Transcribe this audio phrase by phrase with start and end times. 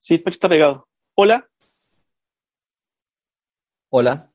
[0.00, 0.88] Sí, Pancho está pegado.
[1.14, 1.46] Hola.
[3.90, 4.32] Hola.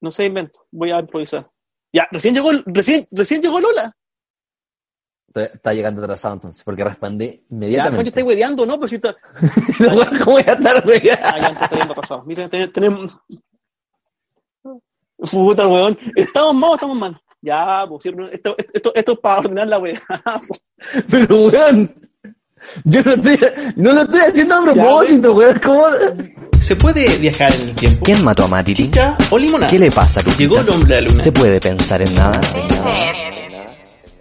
[0.00, 0.66] No sé invento.
[0.70, 1.50] Voy a improvisar.
[1.92, 3.92] Ya, recién llegó, recién, recién llegó Lola.
[5.34, 7.96] Está llegando atrasado entonces, porque respondí Ya, inmediatamente.
[7.96, 8.88] Pancho está hueveando, ¿no?
[8.88, 9.14] Si está.
[10.24, 11.10] ¿Cómo voy a estar, güey?
[11.10, 12.24] Ah, ya está viendo pasado.
[12.24, 13.18] Mira, ten- tenemos.
[15.30, 15.98] Puta, weón.
[16.16, 17.20] ¿Estamos mal o estamos mal?
[17.42, 20.00] Ya, pues, esto, esto, esto es para ordenar la weá.
[21.10, 22.03] Pero, weón.
[22.84, 23.38] Yo no estoy,
[23.76, 25.60] no lo estoy haciendo a propósito, weón.
[25.64, 25.86] ¿Cómo?
[26.60, 28.04] ¿Se puede viajar en el tiempo?
[28.04, 28.84] ¿Quién mató a Matiti?
[28.84, 29.70] ¿Chicha o limonada?
[29.70, 30.38] ¿Qué le pasa, Lupita?
[30.38, 31.22] Llegó el hombre a la luna.
[31.22, 32.40] ¿Se puede pensar en nada?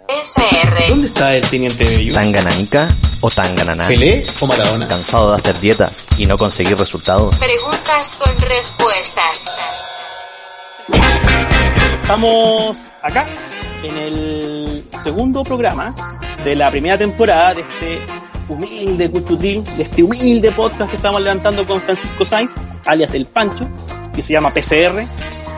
[0.08, 0.90] SR.
[0.90, 2.14] ¿Dónde está el teniente Bello?
[2.14, 2.88] ¿Tangananica
[3.22, 3.88] o Tangananá?
[3.88, 4.88] ¿Pelé o Maradona?
[4.88, 7.34] ¿Cansado de hacer dietas y no conseguir resultados?
[7.36, 9.48] Preguntas con respuestas.
[12.02, 13.26] Estamos acá
[13.84, 15.94] en el segundo programa
[16.44, 18.02] de la primera temporada de este
[18.50, 22.52] humilde Cultutril, de este humilde podcast que estamos levantando con Francisco Sainz,
[22.86, 23.68] alias El Pancho,
[24.16, 25.04] que se llama PCR,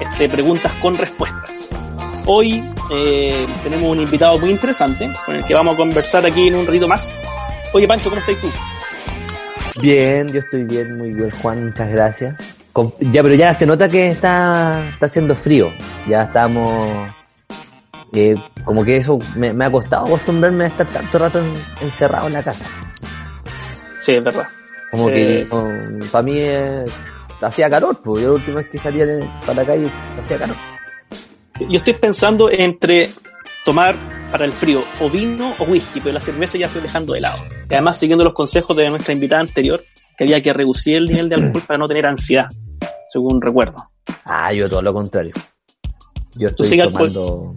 [0.01, 1.69] este, Preguntas con Respuestas.
[2.25, 6.55] Hoy eh, tenemos un invitado muy interesante con el que vamos a conversar aquí en
[6.55, 7.17] un ratito más.
[7.73, 8.49] Oye Pancho, ¿cómo estás tú?
[9.81, 12.35] Bien, yo estoy bien, muy bien, Juan, muchas gracias.
[12.99, 15.71] Ya, pero ya se nota que está, está haciendo frío.
[16.07, 17.09] Ya estamos.
[18.13, 22.33] eh, como que eso me, ha costado acostumbrarme a estar tanto rato en- encerrado en
[22.33, 22.65] la casa.
[24.05, 24.45] Sí, es verdad.
[24.91, 25.47] Como que
[26.11, 26.83] para mí eh,
[27.41, 30.55] hacía calor, pues yo la última vez que salía de- para la calle hacía calor.
[31.59, 33.09] Yo estoy pensando entre
[33.65, 33.97] tomar
[34.31, 37.39] para el frío o vino o whisky, pero la cerveza ya estoy dejando de lado.
[37.69, 39.83] Y además, siguiendo los consejos de nuestra invitada anterior,
[40.17, 42.47] que había que reducir el nivel de alcohol para no tener ansiedad,
[43.09, 43.89] según recuerdo.
[44.25, 45.33] Ah, yo todo lo contrario.
[46.35, 47.11] Yo estoy sigue alcohol.
[47.11, 47.55] tomando.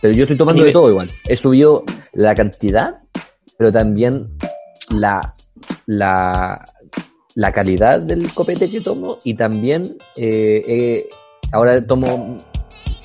[0.00, 1.10] Pero yo estoy tomando de todo igual.
[1.26, 2.98] He subido la cantidad,
[3.56, 4.28] pero también
[4.90, 5.34] la,
[5.86, 6.64] la,
[7.34, 9.82] la calidad del copete que tomo y también
[10.16, 11.08] eh, eh,
[11.52, 12.36] ahora tomo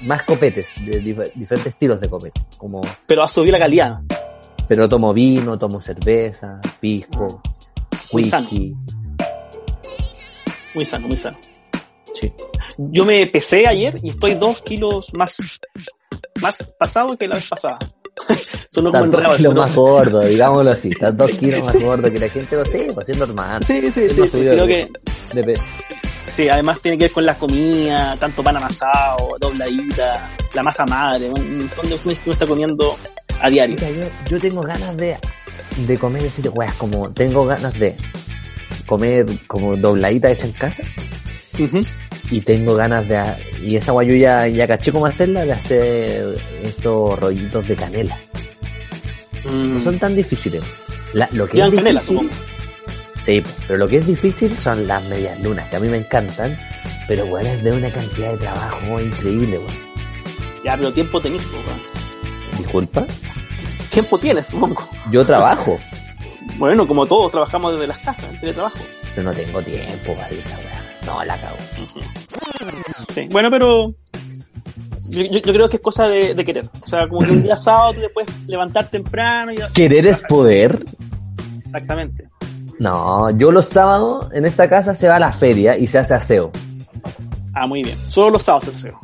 [0.03, 2.41] más copetes de dif- diferentes estilos de copete.
[2.57, 3.99] Como, Pero ha subido la calidad.
[4.67, 7.41] pero tomo vino, tomo cerveza, pisco,
[8.11, 8.43] Muy sano.
[8.49, 8.75] whisky.
[10.73, 11.37] Muy sano, muy sano.
[12.19, 12.31] Sí.
[12.77, 15.35] Yo me pesé ayer y estoy dos kilos más,
[16.41, 17.77] más pasado que la vez pasada.
[18.29, 20.89] Estás dos enredado kilos más gordo, digámoslo así.
[20.89, 23.63] Estás dos kilos más gordo que la gente lo sepa, es normal.
[23.65, 24.87] Sí, sí, sí, sí, creo que
[25.33, 25.63] de peso.
[26.29, 31.29] sí, además tiene que ver con la comida, tanto pan amasado, dobladita, la masa madre,
[31.29, 32.97] un montón de cosas que uno está comiendo
[33.41, 33.75] a diario.
[33.79, 35.17] Mira, yo, yo tengo ganas de,
[35.77, 37.95] de comer decir, weas, como tengo ganas de
[38.85, 40.83] comer como dobladita hecha en casa
[41.59, 41.81] Ujú.
[42.37, 43.21] Y tengo ganas de,
[43.61, 48.19] y esa guay yo ya, ya caché cómo hacerla, de hacer estos rollitos de canela.
[49.45, 49.83] No Mm.
[49.83, 50.63] son tan difíciles.
[51.13, 52.29] La- lo que es canela, difícil,
[53.25, 56.57] sí, pero lo que es difícil son las medias lunas, que a mí me encantan,
[57.07, 59.93] pero bueno, es de una cantidad de trabajo increíble, weón.
[60.63, 61.65] Ya, pero tiempo tenés, weón.
[62.57, 63.05] Disculpa,
[63.89, 64.87] Tiempo tienes, supongo.
[65.11, 65.79] yo trabajo,
[66.57, 68.77] Bueno, como todos trabajamos desde las casas, en teletrabajo.
[69.15, 70.82] pero no tengo tiempo para esa weá.
[71.05, 71.57] No, la cago.
[73.13, 73.27] Sí.
[73.29, 73.93] Bueno, pero
[75.09, 76.69] yo, creo que es cosa de, de querer.
[76.81, 80.21] O sea, como que un día sábado tú te puedes levantar temprano y ¿Querer es
[80.21, 80.83] poder?
[81.65, 82.29] exactamente.
[82.79, 86.15] No, yo los sábados en esta casa se va a la feria y se hace
[86.15, 86.51] aseo.
[87.53, 87.97] Ah, muy bien.
[88.09, 88.99] Solo los sábados se hace aseo.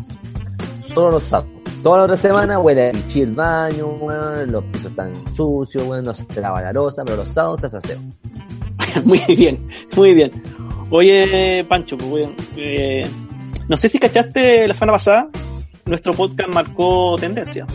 [0.94, 1.52] Solo los sábados.
[1.84, 6.14] Toda la otra semana huele a el baño, weón, los pisos están sucios, weón, no
[6.14, 8.00] se lava la rosa, pero los sábados se hace aseo.
[9.06, 9.66] muy bien,
[9.96, 10.32] muy bien.
[10.92, 13.06] Oye, Pancho, pues, weón, eh,
[13.68, 15.30] no sé si cachaste la semana pasada,
[15.86, 17.68] nuestro podcast marcó tendencia.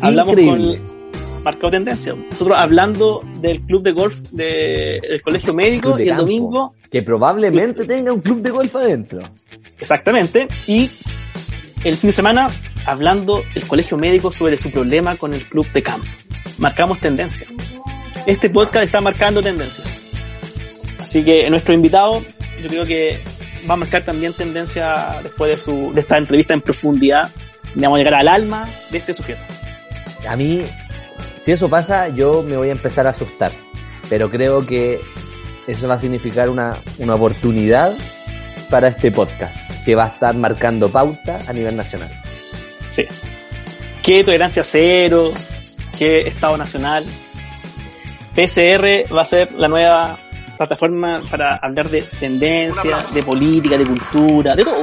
[0.00, 0.78] Hablamos Increíble.
[0.78, 2.14] con marcó tendencia.
[2.30, 6.74] Nosotros hablando del club de golf de- del colegio médico de y el campo, domingo
[6.90, 9.18] Que probablemente tenga un club de golf adentro.
[9.78, 10.46] Exactamente.
[10.66, 10.88] Y
[11.84, 12.48] el fin de semana
[12.86, 16.06] hablando el colegio médico sobre su problema con el club de campo.
[16.58, 17.46] Marcamos tendencia.
[18.26, 19.84] Este podcast está marcando tendencia.
[21.00, 22.22] Así que nuestro invitado,
[22.64, 23.22] yo creo que
[23.68, 27.30] va a marcar también tendencia después de su, de esta entrevista en profundidad.
[27.74, 29.42] Vamos a llegar al alma de este sujeto.
[30.26, 30.62] A mí,
[31.36, 33.52] si eso pasa, yo me voy a empezar a asustar.
[34.08, 35.00] Pero creo que
[35.66, 37.92] eso va a significar una, una oportunidad
[38.70, 42.10] para este podcast, que va a estar marcando pauta a nivel nacional.
[42.92, 43.06] Sí.
[44.02, 45.32] ¿Qué tolerancia cero?
[45.98, 47.04] ¿Qué Estado Nacional?
[48.34, 50.18] PCR va a ser la nueva
[50.56, 54.80] plataforma para hablar de tendencia, de política, de cultura, de todo.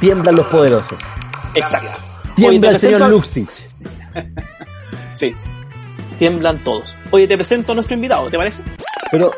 [0.00, 0.98] Tiemblan los poderosos.
[1.54, 1.98] Exacto.
[2.36, 3.50] Tiembla Oye, el señor presento- Luxich.
[5.14, 5.34] Sí.
[6.18, 6.96] Tiemblan todos.
[7.10, 8.62] Oye, te presento a nuestro invitado, ¿te parece?
[9.10, 9.30] Pero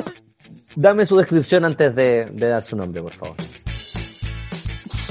[0.76, 3.35] dame su descripción antes de, de dar su nombre, por favor.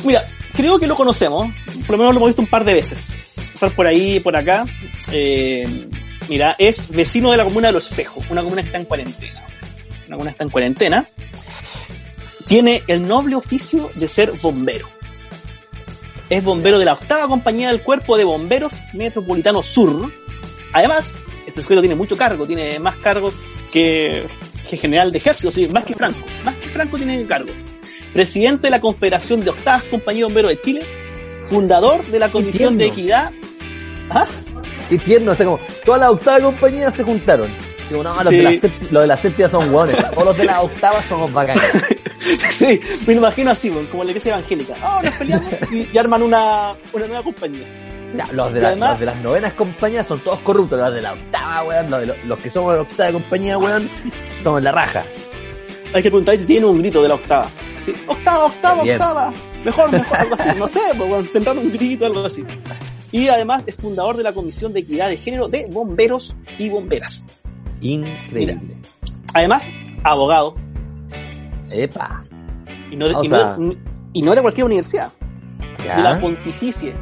[0.05, 0.23] Mira,
[0.53, 1.51] creo que lo conocemos,
[1.81, 3.07] por lo menos lo hemos visto un par de veces.
[3.53, 4.65] Pasar por ahí, por acá.
[5.11, 5.89] Eh,
[6.29, 9.43] mira, es vecino de la comuna de Los Espejos, una comuna que está en cuarentena.
[10.11, 11.07] Una comuna que está en cuarentena.
[12.45, 14.89] Tiene el noble oficio de ser bombero.
[16.29, 20.11] Es bombero de la octava compañía del Cuerpo de Bomberos Metropolitano Sur.
[20.73, 21.17] Además,
[21.47, 23.33] este sujeto tiene mucho cargo, tiene más cargos
[23.71, 24.27] que,
[24.69, 26.19] que general de ejército, sí, más que Franco.
[26.43, 27.51] Más que Franco tiene cargo
[28.13, 30.85] presidente de la Confederación de Octavas Compañía Bomberos de Chile,
[31.45, 32.87] fundador de la Comisión de.
[32.87, 33.31] Equidad.
[34.09, 34.27] ¿Ah?
[34.89, 37.49] Qué tierno, o sea, como todas las octavas compañías se juntaron.
[37.91, 38.37] Digo, no, los, Sí.
[38.37, 39.97] de la sép- los de la séptima son hueones.
[40.11, 41.63] Todos los de la octava somos bacanes.
[42.51, 44.75] Sí, me imagino así, como la iglesia evangélica.
[44.83, 47.65] Ah, nos peleamos y, y arman una, una nueva compañía.
[48.15, 50.77] Ya, los, de la- además- los de las novenas compañías son todos corruptos.
[50.79, 51.89] Los de la octava, weón.
[51.89, 53.89] Los, de lo- los que somos de la octava compañía, weón,
[54.43, 55.03] somos la raja.
[55.93, 57.47] Hay que preguntar si tiene un grito de la octava.
[57.79, 59.33] Sí, octava, octava, octava.
[59.65, 60.49] Mejor, mejor, algo así.
[60.57, 62.45] No sé, pues, bueno, tendrán un grito, algo así.
[63.11, 67.25] Y además es fundador de la Comisión de Equidad de Género de Bomberos y Bomberas.
[67.81, 68.59] Increíble.
[69.33, 69.67] Además,
[70.03, 70.55] abogado.
[71.69, 72.23] Epa.
[72.91, 73.77] Y no de, O y no sea- de-
[74.13, 75.11] y no de cualquier universidad.
[75.85, 75.95] Ya.
[75.97, 76.93] de la Pontificia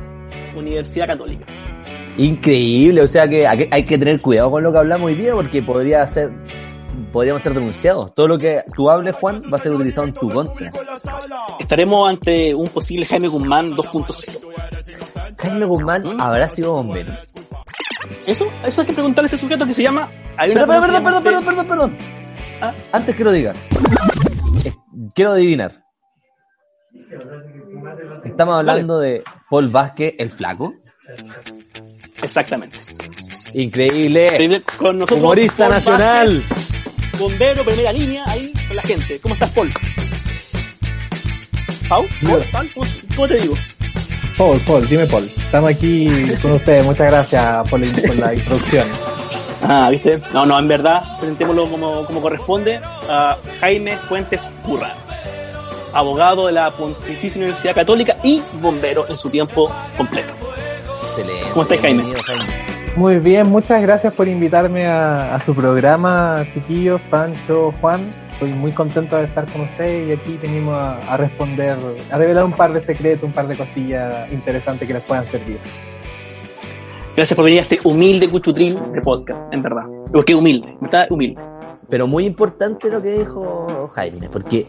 [0.56, 1.46] Universidad Católica.
[2.18, 5.16] Increíble, o sea que hay que- hay que tener cuidado con lo que hablamos hoy
[5.16, 6.32] día porque podría ser,
[7.12, 8.14] podríamos ser denunciados.
[8.16, 10.72] Todo lo que tú hables, Juan, va a ser utilizado en tu contra.
[11.60, 14.40] Estaremos ante un posible Jaime Guzmán 2.0.
[15.38, 16.22] Jaime Guzmán ¿Mm?
[16.22, 17.14] habrá sido bombero.
[18.26, 20.10] Eso, eso hay que preguntarle a este sujeto que se llama.
[20.40, 21.98] Hay una Pero, pero, cosa perdón, perdón, perdón, perdón, perdón.
[22.62, 22.74] Ah.
[22.94, 23.58] Antes que lo digas,
[24.64, 24.74] eh,
[25.14, 25.84] quiero adivinar.
[28.24, 30.76] Estamos hablando de Paul Vázquez, el flaco.
[32.22, 32.78] Exactamente.
[33.54, 34.64] Increíble.
[34.78, 35.20] Con nosotros.
[35.20, 36.44] Humorista Paul nacional.
[36.50, 39.20] Vázquez, bombero, primera línea, ahí con la gente.
[39.20, 39.74] ¿Cómo estás, Paul?
[41.90, 42.08] ¿Pau?
[42.24, 42.46] ¿Paul?
[42.52, 42.72] ¿Paul?
[42.74, 43.56] ¿Cómo, cómo te digo?
[44.38, 45.26] Paul, Paul, dime Paul.
[45.26, 46.08] Estamos aquí
[46.42, 46.86] con ustedes.
[46.86, 49.19] Muchas gracias por la, por la introducción.
[49.62, 50.20] Ah, ¿viste?
[50.34, 52.80] No, no, en verdad, presentémoslo como, como corresponde
[53.10, 54.94] a Jaime Fuentes Curra,
[55.94, 60.34] abogado de la Pontificia Universidad Católica y bombero en su tiempo completo.
[61.10, 61.48] Excelente.
[61.50, 62.04] ¿Cómo estás, Jaime?
[62.04, 62.70] Bienvenido, Jaime.
[62.96, 68.12] Muy bien, muchas gracias por invitarme a, a su programa, chiquillos, Pancho, Juan.
[68.32, 71.78] Estoy muy contento de estar con ustedes y aquí venimos a, a responder,
[72.10, 75.60] a revelar un par de secretos, un par de cosillas interesantes que les puedan servir.
[77.20, 79.84] Gracias por venir a este humilde cuchutril de podcast, en verdad.
[80.10, 81.06] Porque humilde, ¿verdad?
[81.10, 81.42] Humilde.
[81.90, 84.66] Pero muy importante lo que dijo Jaime, porque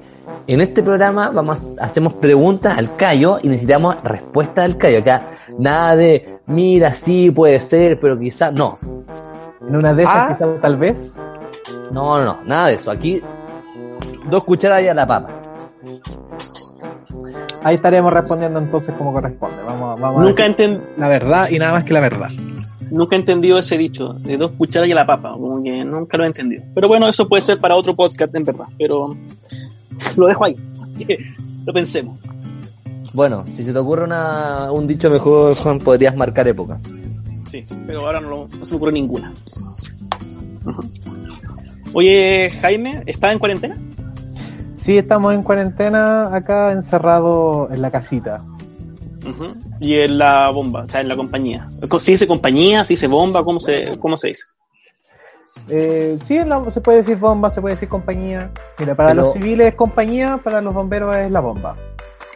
[0.49, 4.99] en este programa vamos hacemos preguntas al callo y necesitamos respuestas al callo.
[4.99, 8.75] Acá nada de mira, sí puede ser, pero quizás no.
[9.69, 10.29] En una de esas, Ah.
[10.31, 11.13] quizás, tal vez,
[11.93, 12.91] No, no, no, nada de eso.
[12.91, 13.23] Aquí
[14.29, 15.29] dos cucharadas y a la papa.
[17.63, 19.63] Ahí estaremos respondiendo entonces como corresponde.
[19.63, 22.29] Vamos, a- vamos Nunca, a decir enten- la verdad y nada más que la verdad.
[22.91, 25.33] nunca he entendido ese dicho de dos cucharas y a la papa.
[25.33, 26.63] Como que nunca lo he entendido.
[26.75, 28.67] Pero bueno, eso puede ser para otro podcast, en verdad.
[28.79, 29.15] Pero
[30.17, 30.57] lo dejo ahí.
[31.67, 32.19] lo pensemos.
[33.13, 36.79] Bueno, si se te ocurre una, un dicho mejor, Juan, podrías marcar época.
[37.51, 39.33] Sí, pero ahora no, lo- no se me ocurre ninguna.
[41.93, 43.77] Oye, Jaime, ¿estás en cuarentena?
[44.81, 48.43] Sí, estamos en cuarentena acá encerrados en la casita.
[49.79, 51.69] Y en la bomba, o sea, en la compañía.
[51.99, 52.85] ¿Se dice compañía?
[52.85, 53.45] ¿Se dice bomba?
[53.45, 54.45] ¿Cómo se, cómo se dice?
[55.69, 58.51] Eh, sí, en la- se puede decir bomba, se puede decir compañía.
[58.79, 61.77] Mira, para Pero- los civiles es compañía, para los bomberos es la bomba.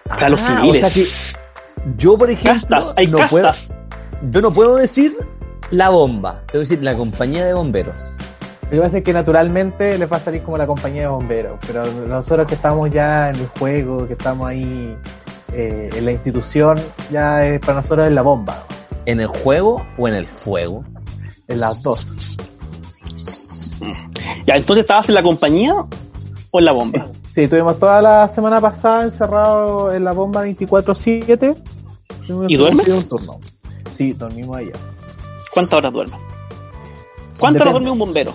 [0.06, 0.84] Para los Ah, civiles.
[0.84, 3.72] O sea que yo, por ejemplo, castas, hay no castas.
[4.20, 5.16] Puedo, yo no puedo decir
[5.70, 7.94] la bomba, tengo que decir la compañía de bomberos.
[8.64, 11.59] Lo que pasa es que naturalmente les va a salir como la compañía de bomberos,
[11.66, 14.97] pero nosotros que estamos ya en el juego, que estamos ahí
[15.52, 16.80] eh, en la institución,
[17.11, 18.64] ya es, para nosotros es la bomba,
[19.06, 20.83] ¿En el juego o en el fuego?
[21.47, 22.37] en las dos.
[24.47, 25.75] Ya, entonces estabas en la compañía
[26.50, 27.06] o en la bomba.
[27.35, 31.54] Sí, tuvimos toda la semana pasada encerrado en la bomba 24-7.
[32.26, 32.88] Tuvimos ¿Y duermes?
[32.88, 33.33] un turno.
[33.94, 34.73] Sí, dormimos allá.
[35.52, 36.18] ¿Cuántas horas duermes?
[37.38, 38.33] ¿Cuántas horas duerme un bombero?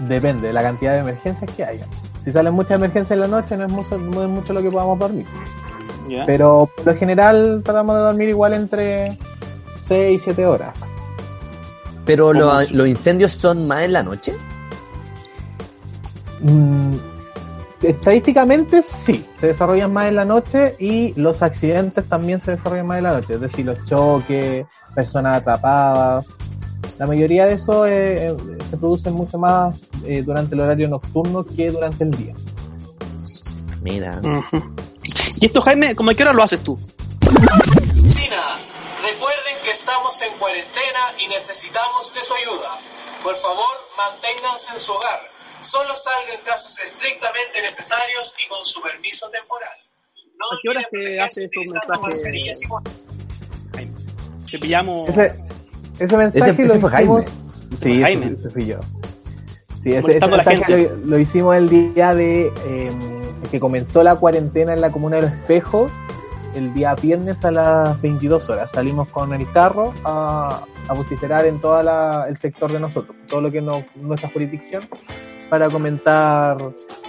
[0.00, 1.86] Depende de la cantidad de emergencias que haya.
[2.22, 4.70] Si salen muchas emergencias en la noche, no es mucho, no es mucho lo que
[4.70, 5.26] podamos dormir.
[6.08, 6.24] Ya.
[6.26, 9.18] Pero por lo general tratamos de dormir igual entre
[9.86, 10.76] 6 y 7 horas.
[12.04, 14.34] Pero los incendios son más en la noche.
[16.40, 16.92] Mm,
[17.82, 22.98] estadísticamente sí, se desarrollan más en la noche y los accidentes también se desarrollan más
[22.98, 23.34] en la noche.
[23.34, 26.26] Es decir, los choques, personas atrapadas.
[27.00, 28.36] La mayoría de eso eh, eh,
[28.68, 32.34] se produce mucho más eh, durante el horario nocturno que durante el día.
[33.80, 34.20] Mira.
[35.40, 36.78] Y esto, Jaime, ¿cómo a qué hora lo haces tú?
[37.24, 42.68] Tinas, recuerden que estamos en cuarentena y necesitamos de su ayuda.
[43.22, 45.20] Por favor, manténganse en su hogar.
[45.62, 49.78] Solo salgan en casos estrictamente necesarios y con su permiso temporal.
[50.36, 52.22] No ¿A qué olviden te hace esos mensajes?
[54.50, 55.08] Te pillamos.
[55.08, 55.49] Ese,
[56.00, 57.26] ese mensaje Ese- lo ese fue hicimos...
[57.26, 57.50] Jaime.
[57.80, 58.26] Sí, ese, Jaime.
[58.38, 58.78] ese fui yo.
[59.82, 60.90] Sí, ese, ese mensaje gente.
[61.00, 62.90] lo, lo hicimos el día de eh,
[63.50, 65.90] que comenzó la cuarentena en la comuna de Los Espejos,
[66.54, 68.70] el día viernes a las 22 horas.
[68.72, 71.80] Salimos con el carro a, a vociferar en todo
[72.26, 74.88] el sector de nosotros, todo lo que es no- nuestra jurisdicción,
[75.50, 76.56] para comentar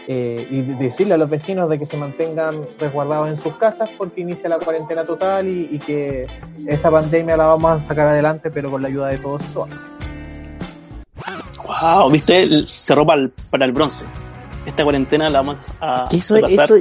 [0.07, 4.21] eh, y decirle a los vecinos de que se mantengan resguardados en sus casas porque
[4.21, 6.27] inicia la cuarentena total y, y que
[6.67, 9.69] esta pandemia la vamos a sacar adelante, pero con la ayuda de todos y todas.
[11.65, 14.03] Wow, viste, cerró para el, para el bronce.
[14.65, 16.75] Esta cuarentena la vamos a eso, eso,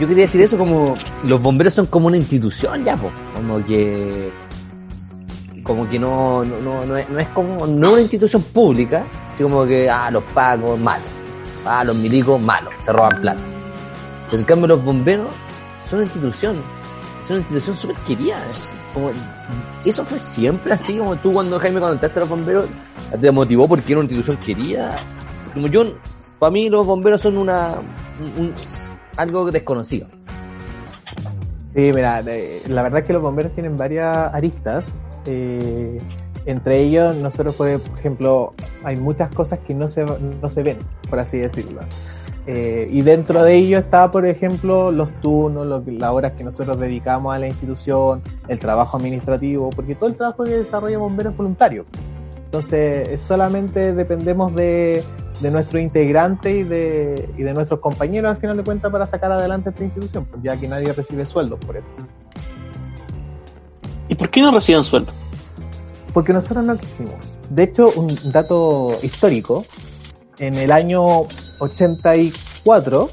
[0.00, 3.10] yo quería decir eso como los bomberos son como una institución ya, po.
[3.34, 4.30] como que
[5.62, 9.04] como que no, no, no, no es, no es como no una institución pública,
[9.42, 11.08] como que ah los pagos malos,
[11.66, 13.40] ah los milicos malos, se roban plata.
[14.26, 15.28] Pero en cambio los bomberos
[15.88, 16.62] son una institución,
[17.26, 18.36] son una institución súper querida.
[18.94, 19.10] Como,
[19.84, 22.66] eso fue siempre así, como tú cuando Jaime cuando entraste a los bomberos,
[23.20, 25.04] te motivó porque era una institución querida.
[25.54, 25.84] Como yo,
[26.38, 27.74] para mí los bomberos son una
[28.20, 28.54] un- un-
[29.16, 30.06] algo desconocido.
[31.74, 34.98] Sí, mira, la verdad es que los bomberos tienen varias aristas.
[35.26, 35.98] eh,
[36.46, 38.54] entre ellos, nosotros, por ejemplo,
[38.84, 40.78] hay muchas cosas que no se, no se ven,
[41.08, 41.80] por así decirlo.
[42.46, 46.80] Eh, y dentro de ello está, por ejemplo, los turnos, lo las horas que nosotros
[46.80, 51.36] dedicamos a la institución, el trabajo administrativo, porque todo el trabajo que desarrolla bomberos es
[51.36, 51.84] voluntario.
[52.46, 55.04] Entonces, solamente dependemos de,
[55.40, 59.30] de nuestro integrante y de, y de nuestros compañeros al final de cuentas para sacar
[59.30, 61.90] adelante esta institución, ya que nadie recibe sueldos por esto.
[64.08, 65.12] ¿Y por qué no reciben sueldo?
[66.12, 67.14] Porque nosotros no quisimos.
[67.50, 69.64] De hecho, un dato histórico,
[70.38, 71.26] en el año
[71.60, 73.10] 84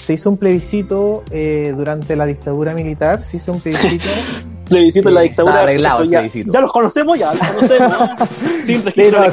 [0.00, 4.04] se hizo un plebiscito eh, durante la dictadura militar, se hizo un plebiscito
[4.70, 5.62] Plebiscito en la dictadura.
[5.62, 6.52] arreglado ya, plebiscito.
[6.52, 7.96] ya los conocemos, ya los conocemos.
[8.64, 8.80] Sí,
[9.10, 9.30] no,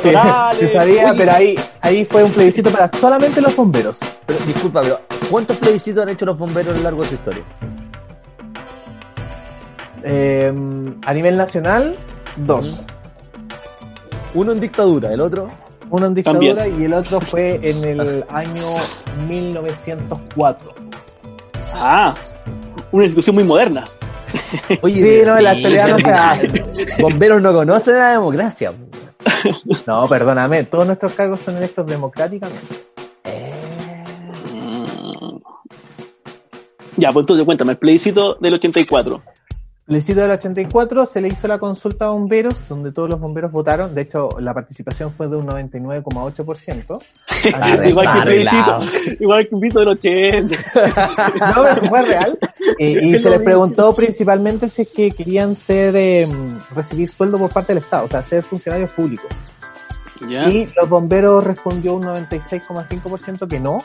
[0.54, 4.00] se sabía, pero ahí, ahí fue un plebiscito para solamente los bomberos.
[4.26, 7.44] Pero disculpa, pero ¿cuántos plebiscitos han hecho los bomberos a lo largo de su historia?
[10.04, 10.52] Eh,
[11.06, 11.96] a nivel nacional,
[12.38, 12.86] dos.
[14.38, 15.50] Uno en dictadura, el otro.
[15.90, 18.68] Uno en dictadura y el otro fue en el año
[19.28, 20.74] 1904.
[21.74, 22.14] Ah,
[22.92, 23.86] una institución muy moderna.
[24.84, 26.66] Oye, Sí, no, en la actualidad no se hace.
[27.02, 28.74] Bomberos no conocen la democracia.
[29.88, 32.76] No, perdóname, todos nuestros cargos son electos democráticamente.
[36.96, 39.22] Ya, pues entonces cuéntame, el plebiscito del 84.
[39.88, 43.96] Plebiscito del 84 se le hizo la consulta a bomberos, donde todos los bomberos votaron.
[43.96, 47.00] De hecho, la participación fue de un 99,8%.
[47.54, 48.80] Arre- igual que plebiscito,
[49.22, 50.56] igual que el plebiscito del 80.
[51.56, 52.38] No, pero fue real.
[52.80, 56.28] Eh, y se les preguntó principalmente si es que querían ser eh,
[56.76, 59.28] recibir sueldo por parte del Estado, o sea, ser funcionarios públicos.
[60.28, 60.50] Ya.
[60.50, 63.80] Y los bomberos respondió un 96,5% que no,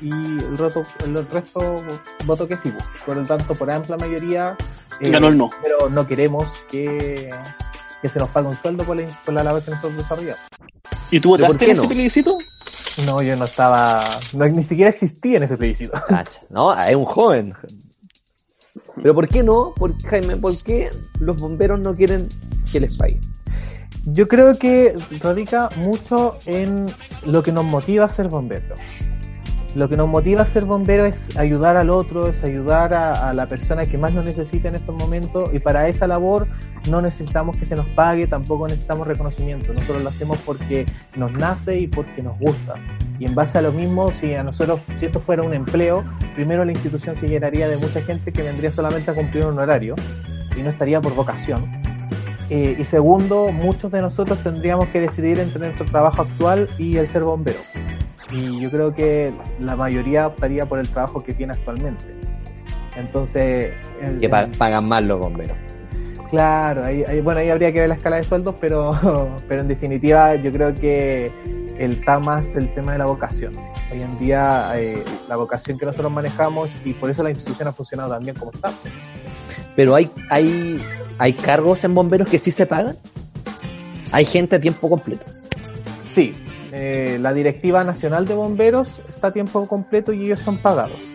[0.00, 1.82] y el resto, el resto
[2.24, 2.72] votó que sí.
[3.04, 4.56] Por lo tanto, por amplia mayoría,
[5.00, 5.50] eh, Ganó el no.
[5.62, 7.30] pero no queremos que,
[8.02, 10.40] que se nos pague un sueldo por la, por la labor que nosotros desarrollamos.
[11.10, 11.88] ¿Y tú ¿Pero por votaste qué en ese no?
[11.88, 12.38] plebiscito?
[13.04, 14.02] No, yo no estaba,
[14.32, 15.92] no, ni siquiera existía en ese plebiscito.
[16.08, 16.40] Cacha.
[16.50, 17.54] No, es un joven.
[19.00, 19.74] Pero ¿por qué no?
[19.74, 20.90] ¿Por, Jaime, ¿por qué
[21.20, 22.28] los bomberos no quieren
[22.70, 23.20] que les paguen?
[24.08, 26.86] Yo creo que radica mucho en
[27.26, 28.78] lo que nos motiva a ser bomberos.
[29.74, 33.48] Lo que nos motiva a ser bomberos es ayudar al otro, es ayudar a, la
[33.48, 36.46] persona que más nos necesita en estos momentos y para esa labor
[36.88, 39.72] no necesitamos que se nos pague, tampoco necesitamos reconocimiento.
[39.72, 40.86] Nosotros lo hacemos porque
[41.16, 42.74] nos nace y porque nos gusta.
[43.18, 46.04] Y en base a lo mismo, si a nosotros, si esto fuera un empleo,
[46.36, 49.96] primero la institución se llenaría de mucha gente que vendría solamente a cumplir un horario
[50.56, 51.85] y no estaría por vocación.
[52.48, 57.08] Eh, y segundo, muchos de nosotros tendríamos que decidir entre nuestro trabajo actual y el
[57.08, 57.58] ser bombero.
[58.30, 62.04] Y yo creo que la mayoría optaría por el trabajo que tiene actualmente.
[62.96, 65.56] Entonces, el- Que pa- pagan más los bomberos.
[66.30, 68.90] claro, ahí, ahí- bueno, ahí habría que ver la escala de sueldos, pero,
[69.48, 71.30] pero en definitiva yo creo que
[71.78, 73.52] el, está más el tema de la vocación.
[73.92, 77.72] Hoy en día eh, la vocación que nosotros manejamos y por eso la institución ha
[77.72, 78.72] funcionado tan bien como está.
[79.76, 80.82] Pero hay, hay,
[81.18, 82.96] hay cargos en bomberos que sí se pagan.
[84.12, 85.26] Hay gente a tiempo completo.
[86.12, 86.34] Sí,
[86.72, 91.12] eh, la Directiva Nacional de Bomberos está a tiempo completo y ellos son pagados.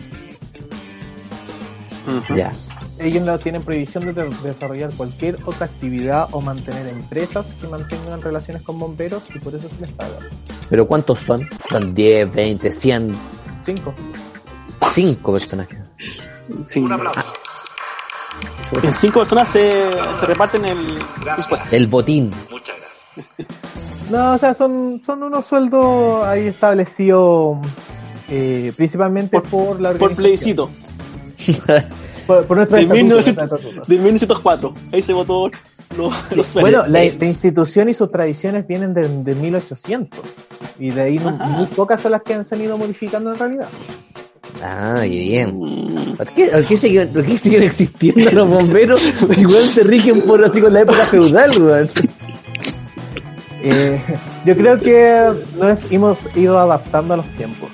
[2.35, 2.51] Ya.
[2.99, 8.21] Ellos no tienen prohibición de de desarrollar cualquier otra actividad o mantener empresas que mantengan
[8.21, 10.17] relaciones con bomberos y por eso se les paga.
[10.69, 11.47] Pero ¿cuántos son?
[11.69, 13.15] Son 10, 20, 100,
[13.65, 13.93] Cinco.
[14.91, 15.79] 5 personajes.
[16.65, 16.79] Sí.
[16.79, 17.21] Un aplauso.
[18.83, 20.99] En cinco personas se, se reparten el.
[21.71, 22.31] El botín.
[22.49, 24.09] Muchas gracias.
[24.09, 27.57] No, o sea, son, son unos sueldos ahí establecidos
[28.29, 30.69] eh, principalmente por, la Por plebiscito.
[32.27, 33.91] Por, por nuestro De, estatuto, 1900 nuestro estatuto.
[33.91, 34.73] de 1904.
[34.93, 35.49] Ahí se votó
[35.97, 40.19] los, los Bueno, la, la institución y sus tradiciones vienen de, de 1800
[40.79, 41.45] y de ahí muy, Ajá.
[41.47, 43.67] muy pocas son las que han se han ido modificando en realidad.
[44.63, 45.57] Ah, qué bien.
[45.59, 49.01] Mm, ¿Por qué, por qué siguen, por qué siguen existiendo los bomberos?
[49.35, 51.89] Si weón se rigen por así con la época feudal, weón.
[53.63, 54.01] Eh,
[54.45, 57.69] yo creo que nos hemos ido adaptando a los tiempos,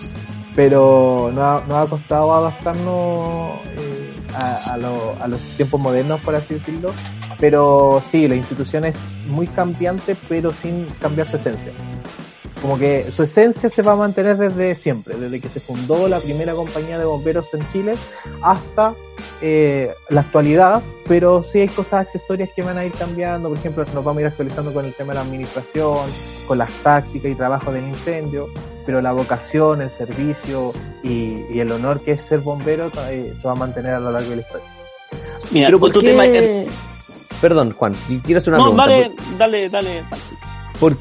[0.56, 6.20] pero nos ha, nos ha costado adaptarnos eh, a, a lo- a los tiempos modernos,
[6.22, 6.92] por así decirlo.
[7.40, 8.98] Pero sí, la institución es
[9.30, 11.72] muy cambiante, pero sin cambiar su esencia.
[12.62, 16.20] Como que su esencia se va a mantener desde siempre, desde que se fundó la
[16.20, 17.94] primera compañía de bomberos en Chile
[18.42, 18.96] hasta
[19.42, 23.86] eh, la actualidad, pero sí hay cosas accesorias que van a ir cambiando, por ejemplo,
[23.94, 26.10] nos vamos a ir actualizando con el tema de la administración,
[26.48, 28.50] con las tácticas y trabajo del incendio,
[28.88, 30.74] pero la vocación, el servicio
[31.04, 34.12] y, y el honor que es ser bombero eh, se va a mantener a lo
[34.12, 34.68] largo de la historia.
[35.52, 36.08] Mira, Pero ¿por tu qué?
[36.08, 36.68] tema es-
[37.40, 37.94] Perdón, Juan,
[38.26, 39.24] quiero hacer una No, pregunta.
[39.38, 40.04] dale, dale, dale.
[40.80, 40.98] Por-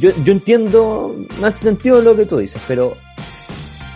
[0.00, 2.96] yo, yo entiendo, me hace sentido lo que tú dices, pero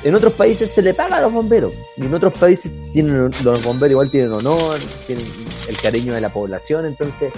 [0.04, 1.72] en otros países se le paga a los bomberos.
[1.96, 5.26] Y en otros países tienen los bomberos igual tienen honor, tienen
[5.68, 7.32] el cariño de la población, entonces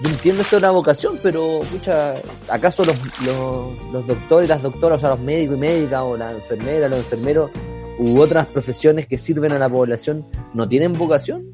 [0.00, 2.16] yo entiendo esto de la vocación, pero mucha,
[2.50, 6.16] ¿acaso los, los, los doctores y las doctoras, o sea, los médicos y médicas, o
[6.16, 7.50] las enfermeras, los enfermeros,
[7.98, 11.50] u otras profesiones que sirven a la población, no tienen vocación?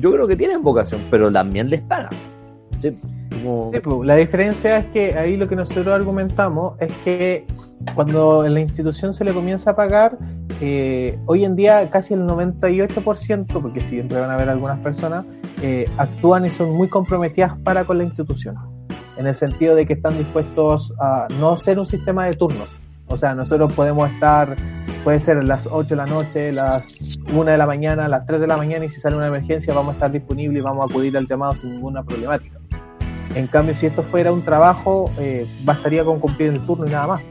[0.00, 2.16] Yo creo que tienen vocación, pero también les pagan.
[3.72, 7.46] Sí, pues, la diferencia es que ahí lo que nosotros argumentamos es que
[7.94, 10.16] cuando en la institución se le comienza a pagar,
[10.60, 15.24] eh, hoy en día casi el 98%, porque siempre van a haber algunas personas,
[15.62, 18.56] eh, actúan y son muy comprometidas para con la institución,
[19.16, 22.68] en el sentido de que están dispuestos a no ser un sistema de turnos.
[23.08, 24.56] O sea, nosotros podemos estar,
[25.04, 28.46] puede ser las 8 de la noche, las 1 de la mañana, las 3 de
[28.46, 31.16] la mañana y si sale una emergencia vamos a estar disponibles y vamos a acudir
[31.16, 32.61] al llamado sin ninguna problemática.
[33.34, 37.06] En cambio, si esto fuera un trabajo, eh, bastaría con cumplir el turno y nada
[37.06, 37.22] más.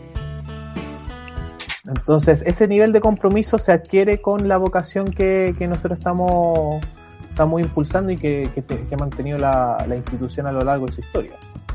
[1.88, 6.84] Entonces, ese nivel de compromiso se adquiere con la vocación que, que nosotros estamos,
[7.30, 11.02] estamos impulsando y que, que ha mantenido la, la institución a lo largo de su
[11.02, 11.34] historia.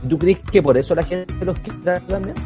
[0.09, 2.37] ¿Tú crees que por eso la gente los quiere también?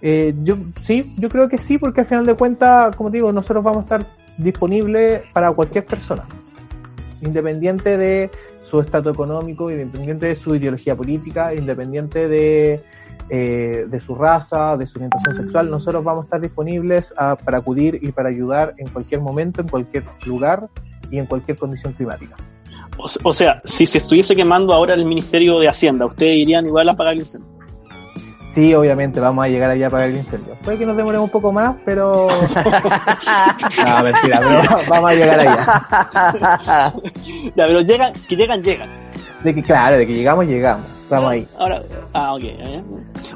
[0.00, 3.32] Eh, yo sí, yo creo que sí, porque al final de cuentas, como te digo,
[3.32, 4.06] nosotros vamos a estar
[4.36, 6.24] disponibles para cualquier persona,
[7.20, 8.30] independiente de
[8.62, 12.82] su estatus económico, independiente de su ideología política, independiente de,
[13.28, 15.70] eh, de su raza, de su orientación sexual.
[15.70, 19.68] Nosotros vamos a estar disponibles a- para acudir y para ayudar en cualquier momento, en
[19.68, 20.68] cualquier lugar
[21.10, 22.36] y en cualquier condición climática.
[22.98, 26.66] O, se- o sea, si se estuviese quemando ahora el Ministerio de Hacienda, ¿ustedes irían
[26.66, 27.50] igual a pagar el incendio?
[28.52, 30.54] Sí, obviamente vamos a llegar allá a apagar el incendio.
[30.62, 32.28] Puede que nos demoremos un poco más, pero...
[33.86, 36.92] no, mentira, pero vamos a llegar allá.
[37.56, 38.90] Ya, pero llegan, que llegan, llegan.
[39.42, 40.84] De que, claro, de que llegamos, llegamos.
[41.02, 41.48] Estamos ahí.
[41.58, 42.40] Ahora, ah, ok.
[42.42, 42.82] ya, ya.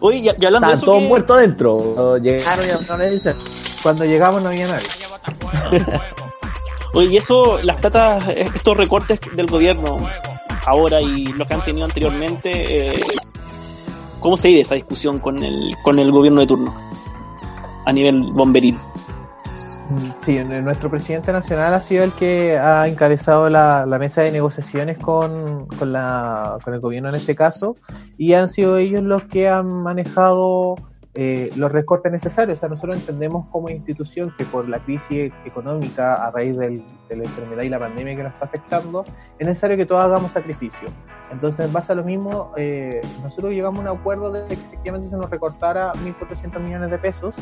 [0.00, 2.18] Oye, y, y hablando de Estaban eso, todos ¿qué- muertos adentro.
[2.18, 3.36] Llegaron y no le dicen.
[3.82, 4.86] Cuando llegamos no había nadie.
[6.94, 9.98] Oye, y eso, las platas, estos recortes del gobierno
[10.66, 13.04] ahora y los que han tenido anteriormente, eh,
[14.20, 16.74] ¿cómo se vive esa discusión con el, con el gobierno de turno?
[17.84, 18.76] A nivel bomberil.
[20.20, 24.98] Sí, nuestro presidente nacional ha sido el que ha encabezado la, la mesa de negociaciones
[24.98, 27.76] con, con, la, con el gobierno en este caso
[28.18, 30.74] y han sido ellos los que han manejado
[31.14, 32.58] eh, los recortes necesarios.
[32.58, 37.16] O sea, nosotros entendemos como institución que por la crisis económica a raíz del- de
[37.16, 39.04] la enfermedad y la pandemia que nos está afectando,
[39.38, 40.88] es necesario que todos hagamos sacrificio.
[41.30, 45.08] Entonces, en base a lo mismo, eh, nosotros llegamos a un acuerdo de que efectivamente
[45.08, 47.34] se nos recortara 1.400 millones de pesos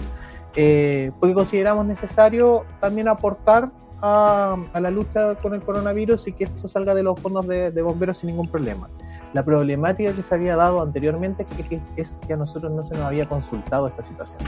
[0.57, 3.71] eh, porque consideramos necesario también aportar
[4.01, 7.83] a, la lucha con el coronavirus y que eso salga de los fondos de, de
[7.83, 8.89] bomberos sin ningún problema.
[9.33, 12.95] La problemática que se había dado anteriormente es que, es que a nosotros no se
[12.95, 14.41] nos había consultado esta situación.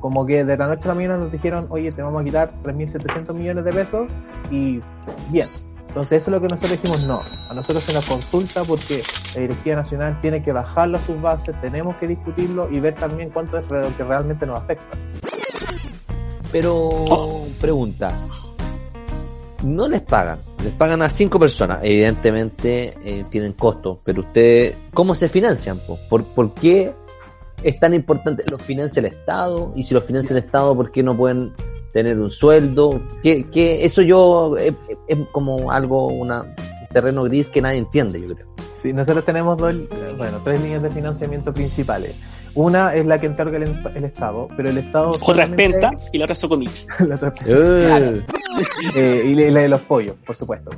[0.00, 2.52] Como que de la noche a la mañana nos dijeron, oye, te vamos a quitar
[2.64, 4.08] 3.700 millones de pesos
[4.50, 4.80] y
[5.30, 5.46] bien,
[5.88, 9.02] Entonces eso es lo que nosotros dijimos, no, a nosotros se nos consulta porque
[9.34, 13.30] la Directiva Nacional tiene que bajarlo a sus bases, tenemos que discutirlo y ver también
[13.30, 14.96] cuánto es lo que realmente nos afecta.
[16.54, 17.04] Pero,
[17.60, 18.12] pregunta.
[19.64, 20.38] No les pagan.
[20.62, 21.80] Les pagan a cinco personas.
[21.82, 23.98] Evidentemente eh, tienen costos.
[24.04, 25.78] Pero ustedes, ¿cómo se financian?
[25.78, 25.98] po?
[26.08, 26.92] ¿Por, ¿Por qué
[27.62, 28.44] es tan importante?
[28.50, 29.72] ¿Los financia el Estado?
[29.74, 31.52] Y si los financia el Estado, ¿por qué no pueden
[31.94, 33.00] tener un sueldo?
[33.22, 34.74] ¿Qué, qué- eso yo es,
[35.08, 38.46] es como algo, una, un terreno gris que nadie entiende, yo creo.
[38.76, 42.14] Sí, nosotros tenemos dos, eh, bueno, tres líneas de financiamiento principales.
[42.54, 43.64] Una es la que encarga el,
[43.96, 45.10] el Estado, pero el Estado...
[45.20, 46.86] Otra es y la otra es Socomich.
[47.00, 48.22] La otra es- Eh,
[48.94, 50.70] eh, y la de los pollos, por supuesto.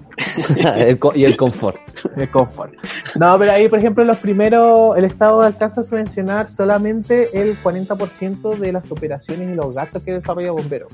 [0.79, 1.77] el co- y el confort.
[2.17, 2.73] El confort.
[3.21, 8.57] No, pero ahí, por ejemplo, los primeros, el Estado alcanza a subvencionar solamente el 40%
[8.57, 10.89] de las operaciones y los gastos que desarrolla Bomberos.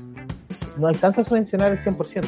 [0.77, 2.25] No alcanza a subvencionar el 100%.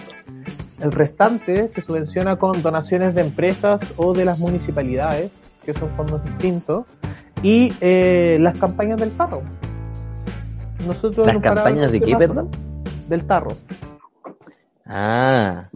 [0.81, 5.31] El restante se subvenciona con donaciones de empresas o de las municipalidades,
[5.65, 6.85] que son fondos distintos,
[7.45, 9.43] y eh, las campañas del tarro.
[10.87, 12.49] Nosotros ¿Las campañas de qué, perdón?
[13.07, 13.51] Del tarro.
[14.87, 15.69] Ah,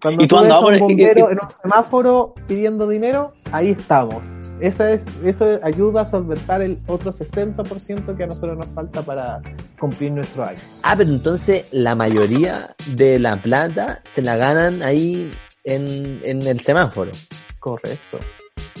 [0.00, 3.70] Cuando ¿Y tú tú ves a un bombero y- en un semáforo pidiendo dinero, ahí
[3.70, 4.26] estamos.
[4.60, 9.40] Esa es, eso ayuda a solventar el otro 60% que a nosotros nos falta para
[9.78, 10.58] cumplir nuestro año.
[10.82, 15.30] Ah, pero entonces la mayoría de la plata se la ganan ahí
[15.64, 17.10] en, en el semáforo.
[17.58, 18.18] Correcto.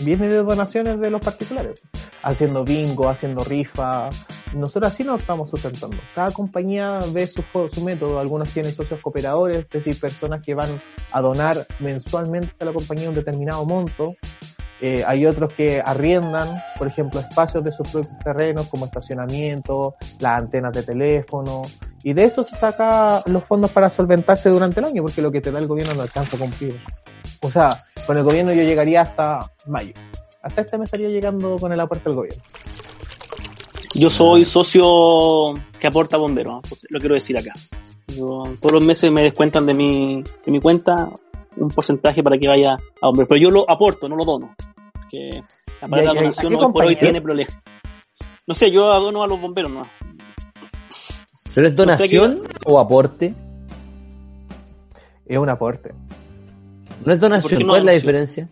[0.02, 1.80] Viene de donaciones de los particulares,
[2.22, 4.08] haciendo bingo, haciendo rifa.
[4.54, 5.96] Nosotros así nos estamos sustentando.
[6.14, 8.18] Cada compañía ve su, su método.
[8.18, 10.70] Algunos tienen socios cooperadores, es decir, personas que van
[11.12, 14.14] a donar mensualmente a la compañía un determinado monto.
[14.80, 20.38] Eh, hay otros que arriendan, por ejemplo, espacios de sus propios terrenos como estacionamiento, las
[20.38, 21.62] antenas de teléfono,
[22.08, 25.40] y de eso se saca los fondos para solventarse durante el año, porque lo que
[25.40, 26.78] te da el gobierno no alcanza a cumplir.
[27.42, 27.68] O sea,
[28.06, 29.92] con el gobierno yo llegaría hasta mayo.
[30.40, 32.42] Hasta este me estaría llegando con el aporte del gobierno.
[33.94, 37.52] Yo soy socio que aporta bomberos, pues, lo quiero decir acá.
[38.06, 41.10] Yo, todos los meses me descuentan de mi, de mi cuenta
[41.56, 44.54] un porcentaje para que vaya a bomberos, pero yo lo aporto, no lo dono.
[45.10, 45.42] Que
[45.80, 47.58] la palabra ¿Y a- y a- donación hoy por hoy tiene problemas.
[48.46, 49.82] No sé, yo adono a los bomberos, no.
[51.56, 53.32] ¿Pero es donación o aporte?
[55.24, 55.94] Es un aporte.
[57.02, 58.46] No es ¿Por donación, no ¿cuál es la diferencia?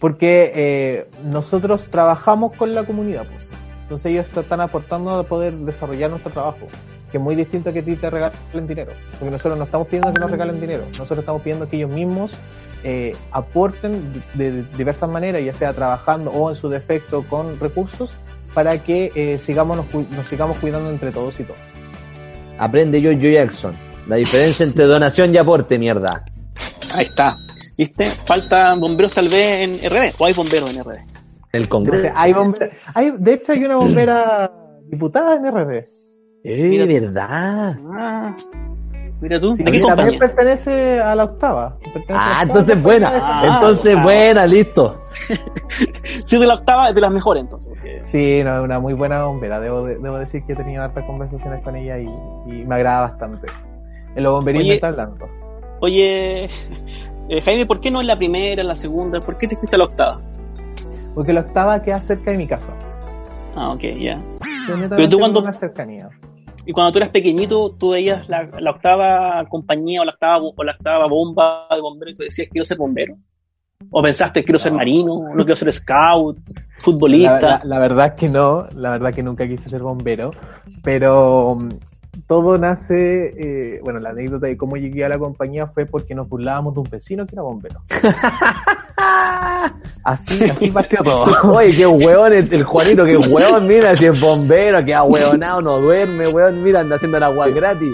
[0.00, 3.28] Porque eh, nosotros trabajamos con la comunidad.
[3.30, 3.52] Pues.
[3.82, 6.66] Entonces ellos te están aportando a poder desarrollar nuestro trabajo.
[7.12, 8.90] Que es muy distinto a que a ti te regalen dinero.
[9.12, 10.82] Porque nosotros no estamos pidiendo que nos regalen dinero.
[10.88, 12.34] Nosotros estamos pidiendo que ellos mismos
[12.82, 18.16] eh, aporten de, de diversas maneras, ya sea trabajando o en su defecto con recursos,
[18.54, 21.62] para que eh, sigamos nos, sigamos cuidando entre todos y todas.
[22.58, 23.72] Aprende yo, yo Jackson.
[24.08, 26.24] La diferencia entre donación y aporte, mierda.
[26.94, 27.34] Ahí está.
[27.76, 28.10] ¿Viste?
[28.24, 30.98] Faltan bomberos tal vez en RD, o hay bomberos en RD.
[31.52, 32.08] El Congreso.
[32.16, 34.50] Hay bombe- hay, de hecho, hay una bombera
[34.90, 35.88] diputada en RD.
[36.44, 36.86] Eh, Mira.
[36.86, 37.76] verdad.
[37.94, 38.36] Ah,
[39.20, 40.18] mira tú, Sí, ¿de qué también compañía?
[40.18, 41.76] pertenece a la octava.
[41.78, 43.10] Pertenece a la Ah, octava entonces buena.
[43.12, 44.02] de- Ah, entonces ah.
[44.02, 45.02] buena, listo.
[46.24, 47.68] Si de la octava es de las mejores entonces.
[47.70, 49.60] porque- Sí, no, es una muy buena bombera.
[49.60, 52.06] Debo, de- debo decir que he tenido hartas conversaciones con ella y,
[52.46, 53.46] y me agrada bastante.
[54.16, 55.28] En los bomberismo está hablando.
[55.80, 56.44] Oye,
[57.28, 59.20] eh, Jaime, ¿por qué no en la primera, en la segunda?
[59.20, 60.18] ¿Por qué te fuiste a la octava?
[61.14, 62.72] Porque la octava queda cerca de mi casa.
[63.56, 64.18] Ah, ok, ya.
[64.90, 66.08] Pero tú cuando- Una cercanía.
[66.66, 70.64] Y cuando tú eras pequeñito, tú veías la, la octava compañía o la octava, o
[70.64, 73.14] la octava bomba de bomberos y tú decías, quiero ser bombero.
[73.90, 74.78] ¿O pensaste, quiero ser No.
[74.78, 75.22] marino?
[75.34, 76.36] ¿No quiero ser scout?
[76.80, 77.40] ¿Futbolista?
[77.40, 80.32] la- la verdad es que no, la verdad que nunca quise ser bombero,
[80.82, 81.68] pero mm,
[82.26, 83.34] todo nace,
[83.76, 86.80] eh, bueno, la anécdota de cómo llegué a la compañía fue porque nos burlábamos de
[86.80, 87.80] un vecino que era bombero.
[90.02, 91.26] Así, así partió todo.
[91.54, 95.78] Oye, qué hueón el, el Juanito, qué hueón, mira, si es bombero, que hueonado, no
[95.80, 97.90] duerme, hueón, mira, anda haciendo el agua gratis.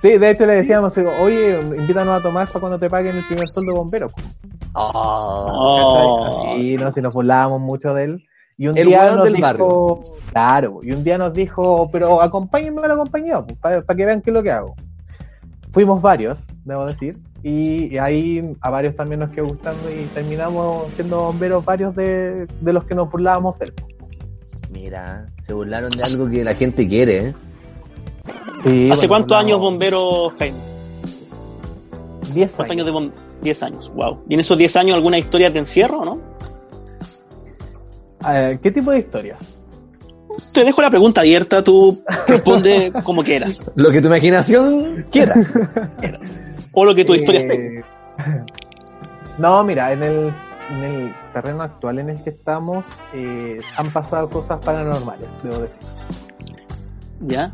[0.00, 3.46] Sí, de hecho le decíamos, oye, invítanos a tomar para cuando te paguen el primer
[3.48, 4.10] sueldo de bombero.
[4.74, 6.48] Oh.
[6.50, 8.24] Así, no, si nos burlábamos mucho de él.
[8.58, 10.00] Y un El día nos del dijo, barrio.
[10.32, 14.30] claro, y un día nos dijo, pero acompáñenme a la compañía, para que vean qué
[14.30, 14.74] es lo que hago.
[15.72, 20.86] Fuimos varios, debo decir, y, y ahí a varios también nos quedó gustando y terminamos
[20.94, 23.74] siendo bomberos varios de, de los que nos burlábamos de él.
[24.70, 27.34] Mira, se burlaron de algo que la gente quiere, ¿eh?
[28.66, 30.58] Sí, ¿Hace bueno, cuántos años bomberos, Jaime?
[32.34, 32.70] 10 ¿Cuántos años.
[32.70, 33.24] años de bomberos?
[33.42, 34.18] 10 años, wow.
[34.28, 36.18] ¿Y en esos 10 años alguna historia de encierro, no?
[38.28, 39.40] Eh, ¿Qué tipo de historias?
[40.52, 43.62] Te dejo la pregunta abierta, tú responde como quieras.
[43.76, 45.34] Lo que tu imaginación quiera.
[46.72, 47.84] O lo que tu historia Eh, esté.
[49.38, 50.32] No, mira, en el,
[50.72, 55.78] en el terreno actual en el que estamos eh, han pasado cosas paranormales, debo decir.
[57.20, 57.52] ¿Ya?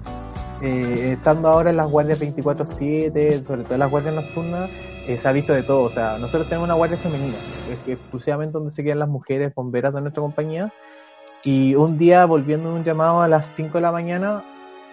[0.63, 4.71] Eh, estando ahora en las guardias 24/7, sobre todo en las guardias nocturnas,
[5.09, 5.83] eh, se ha visto de todo.
[5.83, 7.37] O sea, nosotros tenemos una guardia femenina,
[7.71, 10.73] es que exclusivamente donde se quedan las mujeres bomberas de nuestra compañía.
[11.45, 14.45] Y un día, volviendo un llamado a las 5 de la mañana,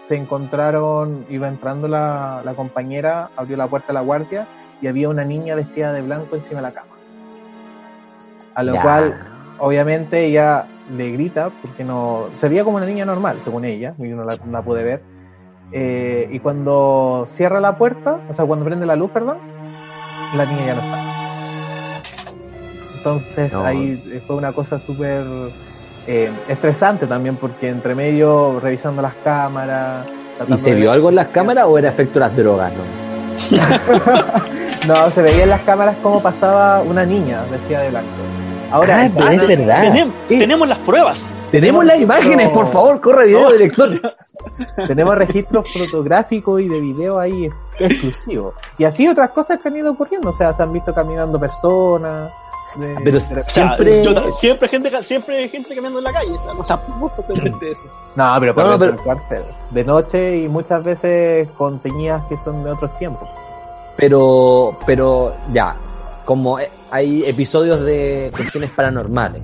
[0.07, 4.47] se encontraron, iba entrando la, la compañera, abrió la puerta de la guardia
[4.81, 6.93] y había una niña vestida de blanco encima de la cama.
[8.55, 8.81] A lo Ya.
[8.81, 9.27] cual,
[9.59, 10.65] obviamente, ella
[10.97, 12.25] le grita, porque no.
[12.37, 15.18] Se veía como una niña normal, según ella, y no la, no la pude ver.
[15.71, 19.37] Eh, y cuando cierra la puerta, o sea, cuando prende la luz, perdón,
[20.35, 20.99] la niña ya no está.
[22.97, 23.63] Entonces No.
[23.63, 25.23] ahí eh, fue una cosa súper
[26.07, 30.07] eh, estresante también, porque entre medio revisando las cámaras.
[30.47, 32.73] ¿Y se vio algo en las cámaras o era efecto de las drogas?
[32.73, 32.83] No?
[34.87, 38.07] No, se veía en las cámaras cómo pasaba una niña vestida de blanco.
[38.71, 39.81] Ahora, Ah, pero es verdad.
[39.81, 40.37] Tenemos, Sí.
[40.37, 41.35] tenemos las pruebas.
[41.51, 43.99] Tenemos las imágenes, por favor, corre video, director.
[44.87, 48.53] tenemos registros fotográficos y de video ahí ex- exclusivos.
[48.77, 50.29] Y así otras cosas que han ido ocurriendo.
[50.29, 52.31] O sea, se han visto caminando personas.
[52.75, 56.13] de- Pero de O sea, Siempre- yo siempre gente siempre hay gente caminando en la
[56.13, 57.87] calle, o sea, no sorprendente eso.
[58.15, 59.43] No, pero por No, pero- cuartel.
[59.71, 63.27] De noche y muchas veces con teñidas que son de otros tiempos.
[63.97, 65.75] Pero, pero ya,
[66.29, 69.41] como eh, hay episodios de cuestiones paranormales,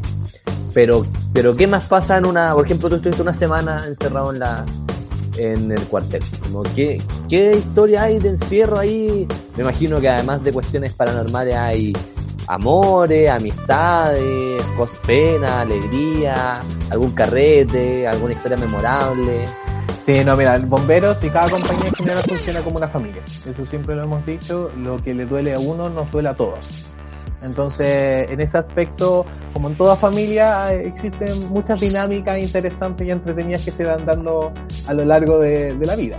[0.71, 4.37] pero, pero ¿qué más pasa en una, por ejemplo, tú estuviste una semana encerrado en
[4.37, 4.63] la,
[5.39, 6.21] en el cuartel?
[6.43, 9.27] Como, ¿qué, ¿Qué historia hay de encierro ahí?
[9.57, 11.91] Me imagino que además de cuestiones paranormales hay
[12.45, 19.43] amores, amistades, cos pena, alegría, algún carrete, alguna historia memorable.
[20.05, 23.23] Sí, no, mira, bomberos y cada compañía en general funciona como una familia.
[23.43, 24.71] Eso siempre lo hemos dicho.
[24.77, 26.85] Lo que le duele a uno nos duele a todos.
[27.41, 33.71] Entonces, en ese aspecto, como en toda familia, existen muchas dinámicas interesantes y entretenidas que
[33.71, 34.53] se van dando
[34.85, 36.17] a lo largo de, de la vida.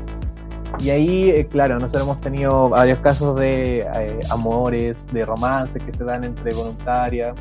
[0.80, 5.92] Y ahí, eh, claro, nosotros hemos tenido varios casos de eh, amores, de romances que
[5.92, 7.36] se dan entre voluntarias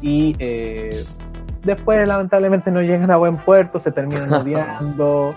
[0.00, 1.04] y eh,
[1.64, 5.30] después lamentablemente no llegan a buen puerto, se terminan odiando,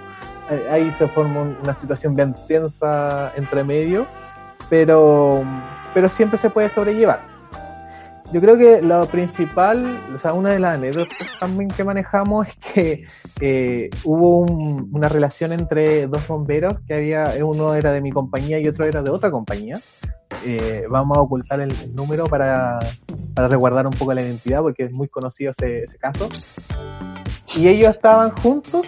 [0.70, 4.06] ahí se forma un- una situación bien tensa entre medio,
[4.70, 5.44] pero,
[5.94, 7.20] pero siempre se puede sobrellevar.
[8.34, 12.56] Yo creo que lo principal, o sea, una de las anécdotas también que manejamos es
[12.74, 13.06] que
[13.42, 18.58] eh, hubo un- una relación entre dos bomberos que había, uno era de mi compañía
[18.60, 19.80] y otro era de otra compañía.
[20.46, 22.80] Eh, vamos a ocultar el número para,
[23.36, 26.30] para resguardar un poco la identidad porque es muy conocido ese, ese caso.
[27.58, 28.86] Y ellos estaban juntos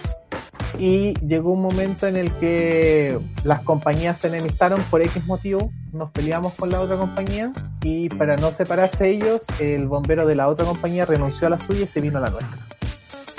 [0.80, 6.12] y llegó un momento en el que las compañías se enemistaron por X motivo, nos
[6.12, 7.52] peleamos con la otra compañía
[7.84, 11.84] y para no separarse ellos, el bombero de la otra compañía renunció a la suya
[11.84, 12.58] y se vino a la nuestra.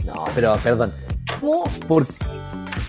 [0.05, 0.93] No, pero perdón.
[1.41, 2.07] ¿Cómo, por,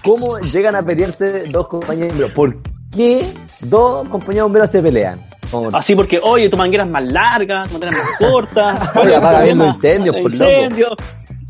[0.03, 2.34] ¿Cómo llegan a pelearse dos compañeros de bomberos?
[2.34, 2.58] ¿Por
[2.91, 5.25] qué dos compañeros de bomberos se pelean?
[5.49, 8.91] Como- Así porque, oye, tu manguera es más larga, tu manguera es más corta.
[9.01, 10.95] Oye, apaga bien los incendios, por loco.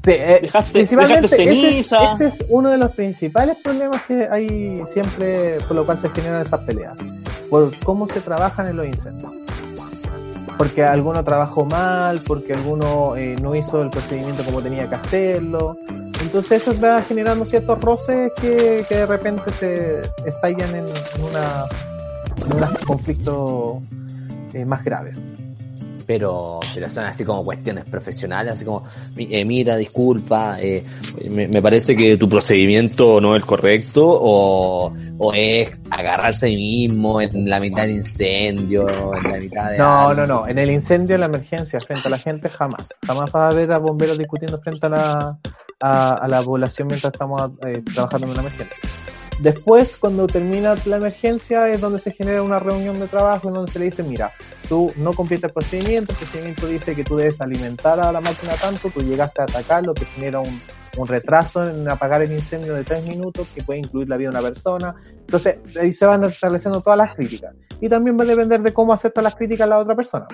[0.06, 2.06] Sí, eh, Dejaste- principalmente dejaste ese es- ceniza.
[2.14, 6.42] Ese, es, uno de los principales problemas que hay siempre por lo cual se generan
[6.44, 6.96] estas peleas.
[7.50, 9.32] Por cómo se trabajan en los incendios.
[10.58, 15.76] Porque alguno trabajó mal, porque alguno eh, no hizo el procedimiento como tenía que hacerlo.
[16.22, 21.66] Entonces eso va generando ciertos roces que, que de repente se estallan en, en una,
[22.46, 23.76] en unos conflictos
[24.54, 25.20] eh, más graves.
[26.06, 28.88] Pero, pero son así como cuestiones profesionales, así como,
[29.18, 30.84] eh, mira, disculpa, eh,
[31.30, 36.50] me, me parece que tu procedimiento no es el correcto, o, o es agarrarse a
[36.50, 39.78] sí mismo en la mitad del incendio, en la mitad de...
[39.78, 40.22] No, algo.
[40.22, 40.48] no, no.
[40.48, 42.90] En el incendio, en la emergencia, frente a la gente, jamás.
[43.06, 45.38] Jamás vas a ver a bomberos discutiendo frente a la,
[45.82, 48.78] a, a la población mientras estamos eh, trabajando en una emergencia.
[49.40, 53.72] Después, cuando termina la emergencia, es donde se genera una reunión de trabajo en donde
[53.72, 54.32] se le dice, mira,
[54.66, 58.54] tú no cumpliste el procedimiento, el procedimiento dice que tú debes alimentar a la máquina
[58.56, 60.62] tanto, tú llegaste a atacar, lo que genera un,
[60.98, 64.38] un retraso en apagar el incendio de tres minutos, que puede incluir la vida de
[64.38, 64.96] una persona.
[65.20, 67.54] Entonces, ahí se van estableciendo todas las críticas.
[67.82, 70.28] Y también va a depender de cómo acepta las críticas la otra persona.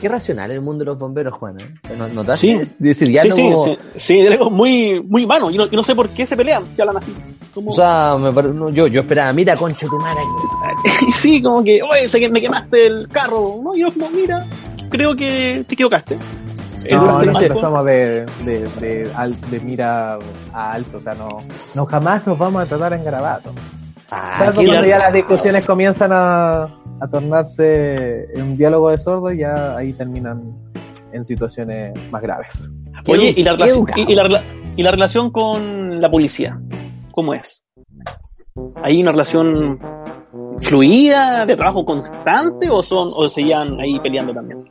[0.00, 1.74] Qué racional el mundo de los bomberos, Juan, ¿eh?
[1.98, 2.64] ¿No- ¿Notaste?
[2.64, 2.70] Sí.
[2.78, 5.50] Decir, ya sí, no sí, sí, sí, es algo muy, muy humano.
[5.50, 7.14] Y no, y no sé por qué se pelean si hablan así.
[7.52, 10.22] Como- O sea, me pare- no, yo, yo esperaba, mira, concha tu madre.
[11.14, 13.56] sí, como que, oye, sé que me quemaste el carro.
[13.62, 14.46] No, yo como, mira,
[14.88, 16.18] creo que te equivocaste.
[16.90, 20.18] No, tiempo- somos de, de, de, de mira
[20.54, 21.42] a alto, o sea, no,
[21.74, 23.52] no jamás nos vamos a tratar en garabato.
[24.10, 26.68] Ah, Salvo cuando ya las discusiones comienzan a,
[27.00, 30.54] a tornarse en un diálogo de sordos, ya ahí terminan
[31.12, 32.70] en situaciones más graves.
[33.08, 34.02] Oye, ¿y la, relación, educado.
[34.08, 34.42] y, y la, rela-
[34.76, 36.60] y la relación con la policía?
[37.12, 37.64] ¿Cómo es?
[38.82, 39.78] ¿Hay una relación
[40.60, 44.64] fluida, de trabajo constante o son o seguían ahí peleando también?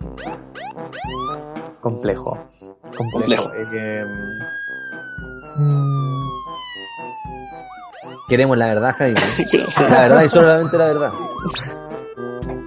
[1.82, 2.38] Complejo.
[2.96, 3.44] Complejo.
[3.46, 3.50] Complejo.
[3.74, 4.04] Eh,
[5.58, 6.30] mm,
[8.30, 9.20] Queremos la verdad, Jaime.
[9.90, 11.12] La verdad y solamente la verdad.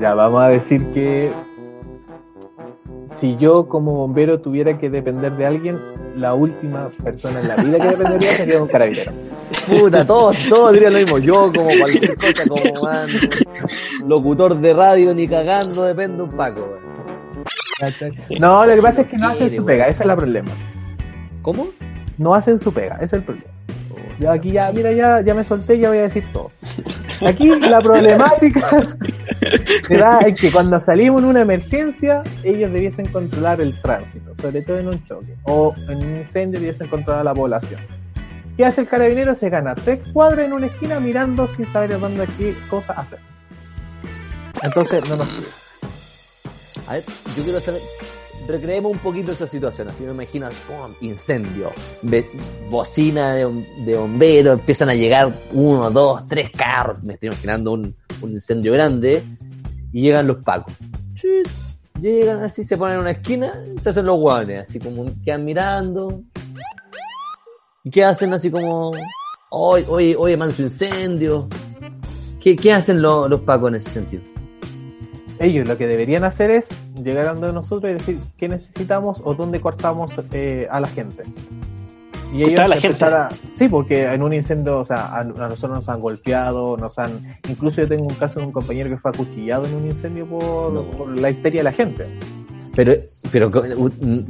[0.03, 1.33] Ya, vamos a decir que
[3.07, 5.79] si yo como bombero tuviera que depender de alguien,
[6.17, 9.13] la última persona en la vida que dependería sería un carabinero.
[9.69, 11.19] Puta, todos, todos dirían lo mismo.
[11.19, 13.09] Yo, como cualquier cosa, como man,
[14.05, 16.79] locutor de radio, ni cagando, depende de un Paco.
[18.41, 20.51] No, lo que pasa es que no hacen su pega, ese es el problema.
[21.43, 21.69] ¿Cómo?
[22.19, 23.51] No hacen su pega, ese es el problema.
[24.19, 26.51] Yo aquí ya, mira, ya, ya me solté, ya voy a decir todo.
[27.27, 28.69] Aquí la problemática
[29.85, 34.63] se da en que cuando salimos en una emergencia, ellos debiesen controlar el tránsito, sobre
[34.63, 37.81] todo en un choque, o en un incendio debiesen controlar la población.
[38.57, 39.35] ¿Qué hace el carabinero?
[39.35, 43.19] Se gana tres cuadras en una esquina mirando sin saber dónde qué cosa hacer.
[44.63, 45.49] Entonces, no nos sirve.
[46.87, 47.05] A ver,
[47.37, 47.81] yo quiero saber.
[48.47, 49.89] Recreemos un poquito esa situación.
[49.89, 50.95] Así me imagino, ¡pum!
[51.01, 51.71] incendio,
[52.69, 57.03] bocina de, de bomberos, empiezan a llegar uno, dos, tres carros.
[57.03, 59.23] Me estoy imaginando un, un incendio grande.
[59.93, 60.75] Y llegan los pacos.
[62.01, 66.23] Llegan así, se ponen en una esquina, se hacen los guanes, así como quedan mirando.
[67.85, 68.93] ¿Y qué hacen así como,
[69.51, 71.49] oye, oye, oye, man, su incendio?
[72.41, 74.23] ¿Qué, qué hacen lo- los pacos en ese sentido?
[75.39, 76.69] Ellos lo que deberían hacer es
[77.03, 81.25] llegar a donde nosotros y decir qué necesitamos o dónde cortamos eh, a la gente.
[82.35, 83.05] Y a la gente.
[83.05, 87.37] a- Sí, porque en un incendio, o sea, a, nosotros nos han golpeado, nos han...
[87.49, 90.73] Incluso yo tengo un caso de un compañero que fue acuchillado en un incendio por,
[90.73, 90.83] No.
[90.93, 92.07] por la histeria de la gente.
[92.75, 92.95] Pero,
[93.31, 93.51] pero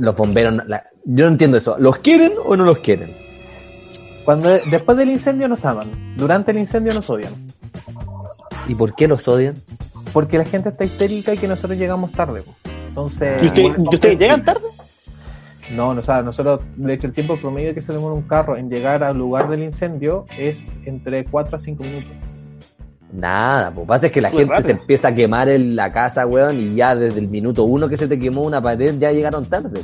[0.01, 1.77] los bomberos, la- yo no entiendo eso.
[1.79, 3.09] ¿Los quieren o no los quieren?
[4.25, 7.33] Cuando Después del incendio nos aman, durante el incendio nos odian.
[8.67, 9.55] ¿Y por qué los odian?
[10.13, 12.43] Porque la gente está histérica y que nosotros llegamos tarde.
[12.43, 12.55] po.
[12.89, 13.43] Entonces...
[13.43, 14.67] ¿Y, usted- y ustedes llegan tarde?
[15.71, 18.57] No, no, o sea, nosotros, de hecho, el tiempo promedio que se demora un carro
[18.57, 22.11] en llegar al lugar del incendio es entre 4 a 5 minutos.
[23.13, 24.75] Nada, pues pasa es que la gente rápido.
[24.75, 27.97] se empieza a quemar en la casa, weón, y ya desde el minuto uno que
[27.97, 29.81] se te quemó una pared ya llegaron tarde.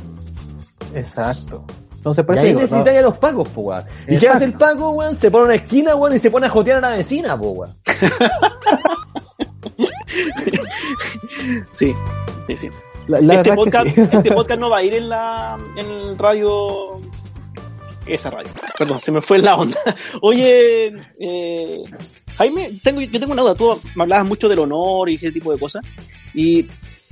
[0.93, 1.63] Exacto.
[1.95, 3.83] Entonces, por y ahí necesitan no, a los pacos, pues, weón.
[4.07, 5.15] ¿Y qué hace el paco, weón?
[5.15, 7.51] Se pone a una esquina, weón, y se pone a jotear a la vecina, pues,
[7.55, 7.75] weón.
[11.71, 11.93] Sí,
[12.45, 12.69] sí, sí.
[13.07, 14.01] la, la este, verdad podcast, sí.
[14.01, 16.99] este podcast no va a ir en la en radio
[18.05, 18.49] esa radio.
[18.77, 19.79] Perdón se me fue la onda.
[20.21, 21.83] Oye eh,
[22.37, 23.55] Jaime tengo yo tengo una duda.
[23.55, 25.83] Tú me hablabas mucho del honor y ese tipo de cosas.
[26.33, 26.67] Y,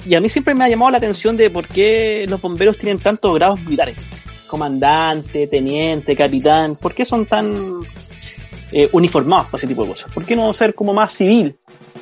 [0.05, 2.99] y a mí siempre me ha llamado la atención de por qué los bomberos tienen
[2.99, 3.97] tantos grados militares.
[4.47, 6.77] Comandante teniente capitán.
[6.77, 7.55] Por qué son tan
[8.71, 11.55] eh, uniformados para ese tipo de cosas por qué no ser como más civil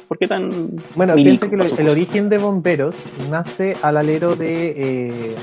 [0.08, 2.95] por qué tan Bueno, piensa que el origen de bomberos
[3.30, 5.36] nace al alero de, eh,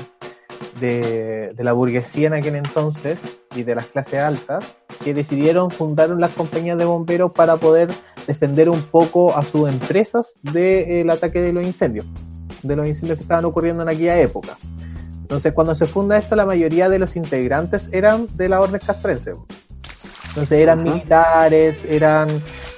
[0.79, 3.19] de, de la burguesía en aquel entonces
[3.55, 4.65] y de las clases altas
[5.03, 7.89] que decidieron fundar las compañías de bomberos para poder
[8.25, 12.05] defender un poco a sus empresas del ataque de los incendios,
[12.61, 14.57] de los incendios que estaban ocurriendo en aquella época.
[15.21, 19.33] Entonces, cuando se funda esto, la mayoría de los integrantes eran de la orden castrense.
[20.33, 20.89] Entonces eran Ajá.
[20.89, 22.27] militares, eran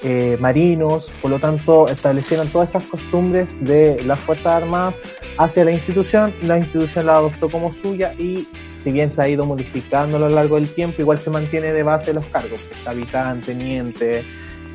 [0.04, 5.02] eh, marinos, por lo tanto establecieron todas esas costumbres de las Fuerzas Armadas
[5.38, 8.46] hacia la institución, la institución la adoptó como suya y
[8.84, 11.82] si bien se ha ido modificando a lo largo del tiempo, igual se mantiene de
[11.82, 14.26] base los cargos, pues, capitán, teniente,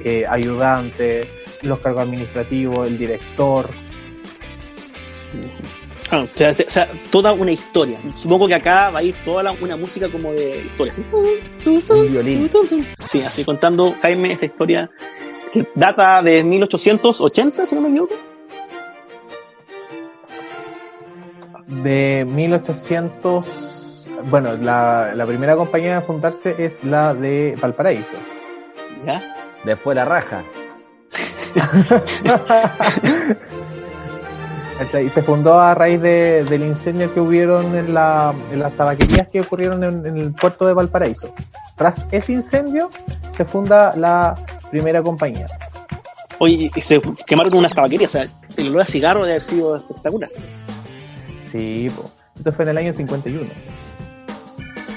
[0.02, 1.28] eh, ayudante,
[1.60, 3.68] los cargos administrativos, el director.
[6.12, 7.98] Ah, o, sea, o sea, toda una historia.
[8.16, 10.92] Supongo que acá va a ir toda la- una música como de historia.
[10.92, 11.04] así.
[12.06, 12.50] Un violín.
[12.98, 14.90] Sí, así contando Jaime esta historia
[15.52, 18.14] que data de 1880, si no me equivoco.
[21.66, 28.14] De 1800, bueno, la, la primera compañía a fundarse es la de Valparaíso.
[29.06, 29.22] ¿Ya?
[29.64, 30.42] De fuera raja.
[34.80, 35.06] ¿Cachai?
[35.06, 39.28] Y se fundó a raíz de- del incendio que hubieron en, la, en las tabaquerías
[39.28, 41.34] que ocurrieron en, en el puerto de Valparaíso.
[41.76, 42.88] Tras ese incendio
[43.36, 44.34] se funda la
[44.70, 45.46] primera compañía.
[46.38, 48.14] Oye, y se quemaron unas tabaquerías.
[48.14, 48.26] O sea,
[48.56, 50.30] el olor a cigarro debe haber sido espectacular.
[51.52, 52.10] Sí, po.
[52.36, 53.46] esto fue en el año 51.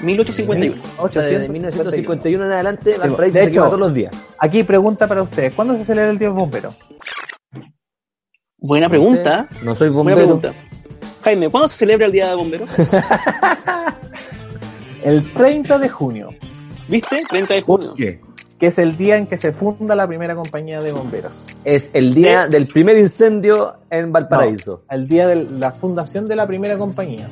[0.02, 0.82] 1851.
[0.98, 4.14] O sea, desde 1951 en adelante, Valparaíso De se quema hecho- todos todos los días.
[4.38, 6.74] Aquí pregunta para ustedes, ¿cuándo se celebra el Día del Bombero?
[8.66, 9.46] Buena pregunta.
[9.50, 10.40] No, sé, no soy Buena bombero.
[10.40, 10.54] pregunta.
[11.22, 12.70] Jaime, ¿cuándo se celebra el Día de Bomberos?
[15.04, 16.30] El 30 de junio,
[16.88, 17.24] ¿Viste?
[17.28, 17.94] 30 de junio.
[17.94, 18.20] ¿Qué?
[18.58, 21.48] que es el día en que se funda la primera compañía de bomberos.
[21.64, 24.84] Es el día del primer incendio en Valparaíso.
[24.88, 27.28] El día de la fundación de la primera compañía,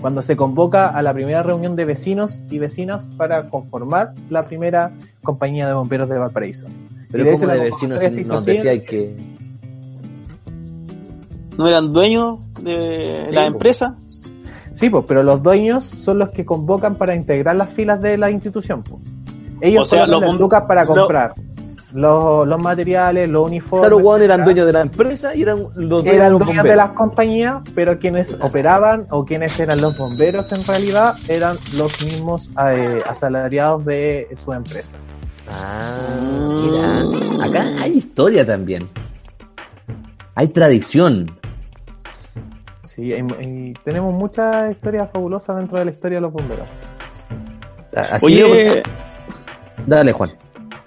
[0.00, 4.92] cuando se convoca a la primera reunión de vecinos y vecinas para conformar la primera
[5.24, 6.66] compañía de bomberos de Valparaíso.
[7.10, 9.37] Pero como de vecinos nos decía que...
[11.58, 13.46] ¿No eran dueños de Sí, la po.
[13.48, 13.94] empresa?
[14.72, 18.30] Sí, pues, pero los dueños son los que convocan para integrar las filas de la
[18.30, 18.82] institución.
[18.82, 19.02] pues.
[19.60, 20.94] Ellos O sea, los lucas para no.
[20.94, 21.34] comprar
[21.92, 23.88] los, los materiales, los uniformes.
[23.88, 24.44] Claro, eran etcétera.
[24.44, 27.56] dueños de la empresa y eran los dueños de eran los dueños de las compañías,
[27.74, 33.84] pero quienes operaban o quienes eran los bomberos en realidad eran los mismos eh, asalariados
[33.84, 34.94] de sus empresas.
[35.50, 35.96] Ah,
[36.62, 37.44] mira.
[37.46, 38.86] Acá hay historia también.
[40.36, 41.32] Hay tradición.
[42.88, 46.66] Sí, hay- hay- tenemos muchas historias fabulosas dentro de la historia de los bomberos.
[47.94, 48.82] Así Oye,
[49.86, 50.30] Dale, Juan.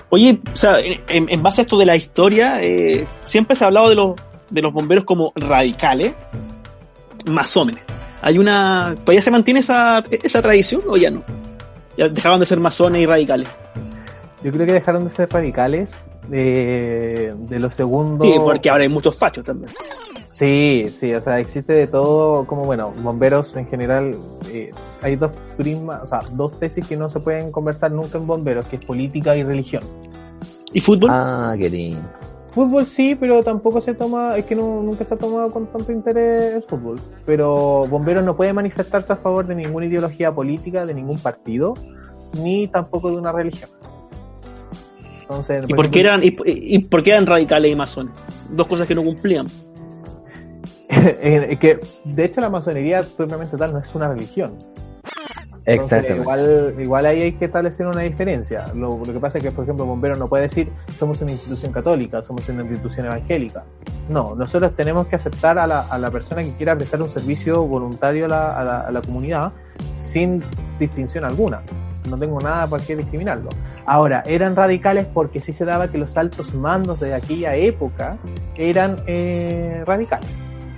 [0.10, 3.68] oye, o sea, en, en base a esto de la historia, eh, siempre se ha
[3.68, 4.16] hablado de los,
[4.50, 6.14] de los bomberos como radicales,
[7.26, 7.78] masones.
[8.22, 11.24] Hay una, ¿todavía se mantiene esa, esa tradición o ya no?
[11.98, 13.48] Ya dejaban de ser masones y radicales.
[14.44, 15.94] Yo creo que dejaron de ser radicales
[16.28, 18.28] de, de los segundos.
[18.28, 19.72] Sí, porque ahora hay muchos fachos también.
[20.42, 24.16] Sí, sí, o sea, existe de todo, como bueno, bomberos en general,
[24.52, 24.72] eh,
[25.04, 28.66] hay dos prismas, o sea, dos tesis que no se pueden conversar nunca en bomberos,
[28.66, 29.84] que es política y religión.
[30.74, 31.12] ¿Y fútbol?
[31.14, 32.02] Ah, qué lindo.
[32.50, 35.92] Fútbol sí, pero tampoco se toma, es que no, nunca se ha tomado con tanto
[35.92, 37.00] interés el fútbol.
[37.24, 41.76] Pero bomberos no puede manifestarse a favor de ninguna ideología política, de ningún partido,
[42.34, 43.70] ni tampoco de una religión.
[45.22, 48.16] Entonces, ¿Y por qué eran, y, y por qué eran radicales y masones?
[48.50, 49.46] Dos cosas que no cumplían.
[51.24, 54.58] Eh, que de hecho la masonería propiamente tal no es una religión.
[55.66, 56.22] Exactamente.
[56.22, 58.66] igual, igual ahí hay que establecer una diferencia.
[58.74, 61.72] Lo, lo que pasa es que, por ejemplo, Bomberos no puede decir somos una institución
[61.72, 63.64] católica, somos una institución evangélica.
[64.10, 67.66] No, nosotros tenemos que aceptar a la, a la persona que quiera prestar un servicio
[67.66, 69.54] voluntario a la, a la, a la comunidad
[69.94, 70.44] sin
[70.80, 71.62] distinción alguna.
[72.10, 73.50] No tengo nada para qué discriminarlo.
[73.86, 78.18] Ahora, eran radicales porque sí se daba que los altos mandos de aquella época
[78.56, 80.30] eran eh, radicales.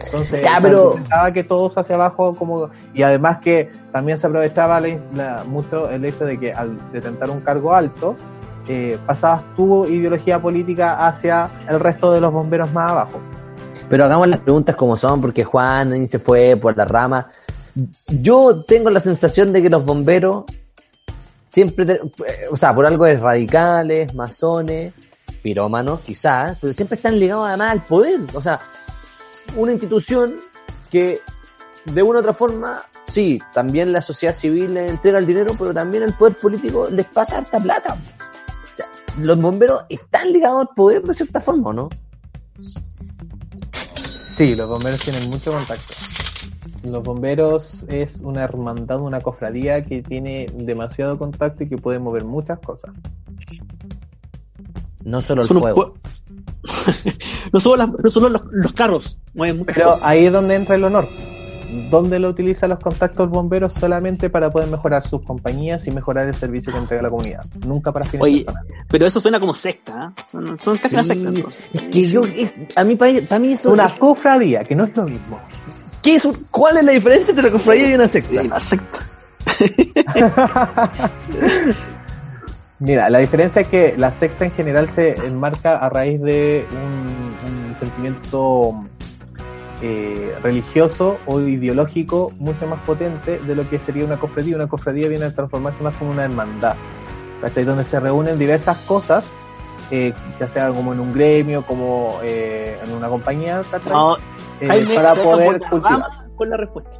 [0.05, 4.97] Entonces, Ya, argumentaba que todos hacia abajo como y además que también se aprovechaba la-
[5.15, 8.15] la- mucho el hecho de que al detentar un cargo alto
[8.67, 13.19] eh, pasabas tu ideología política hacia el resto de los bomberos más abajo.
[13.89, 17.27] Pero hagamos las preguntas como son, porque Juan se fue por la rama.
[18.07, 20.45] Yo tengo la sensación de que los bomberos
[21.49, 24.93] siempre, te- eh, o sea, por algo es radicales, masones,
[25.41, 28.19] pirómanos quizás, pero siempre están ligados además al poder.
[28.33, 28.59] O sea,
[29.55, 30.35] una institución
[30.89, 31.21] que
[31.85, 35.73] de una u otra forma, sí, también la sociedad civil les entrega el dinero, pero
[35.73, 37.93] también el poder político les pasa harta plata.
[37.93, 38.87] O sea,
[39.19, 41.89] Los bomberos están ligados al poder de cierta forma, ¿o ¿no?
[44.33, 45.93] Sí, los bomberos tienen mucho contacto.
[46.83, 52.25] Los bomberos es una hermandad, una cofradía que tiene demasiado contacto y que puede mover
[52.25, 52.91] muchas cosas.
[55.03, 55.93] No solo el Son un fuego.
[57.53, 60.03] no solo, las- no solo los, los carros mueven Pero cosas.
[60.05, 61.07] ahí es donde entra el honor.
[61.89, 66.35] Donde lo utilizan los contactos bomberos solamente para poder mejorar sus compañías y mejorar el
[66.35, 67.43] servicio que entrega la comunidad.
[67.65, 68.73] Nunca para fines Oye, personales.
[68.89, 70.21] pero eso suena como secta, ¿eh?
[70.23, 71.63] son, son casi una Sí, secta entonces.
[71.73, 74.95] Es que yo, es- a mí, para, para mí eso, Una cofradía, que no es
[74.95, 75.39] lo mismo.
[76.03, 78.41] ¿qué es un- ¿cuál es la diferencia entre la cofradía y una secta?
[78.43, 78.99] Una secta.
[82.85, 87.69] Mira, la diferencia es que la secta en general se enmarca a raíz de un,
[87.69, 88.73] un sentimiento
[89.81, 94.57] eh, religioso o ideológico mucho más potente de lo que sería una cofradía.
[94.57, 96.75] Una cofradía viene a transformarse más como una hermandad,
[97.41, 97.63] ¿cachai?
[97.63, 99.31] Donde se reúnen diversas cosas,
[99.89, 103.93] eh, ya sea como en un gremio, como eh, en una compañía, ¿cachai?
[103.93, 104.17] No,
[104.59, 106.03] Eh, para poder cultivar.
[106.35, 106.91] con la respuesta.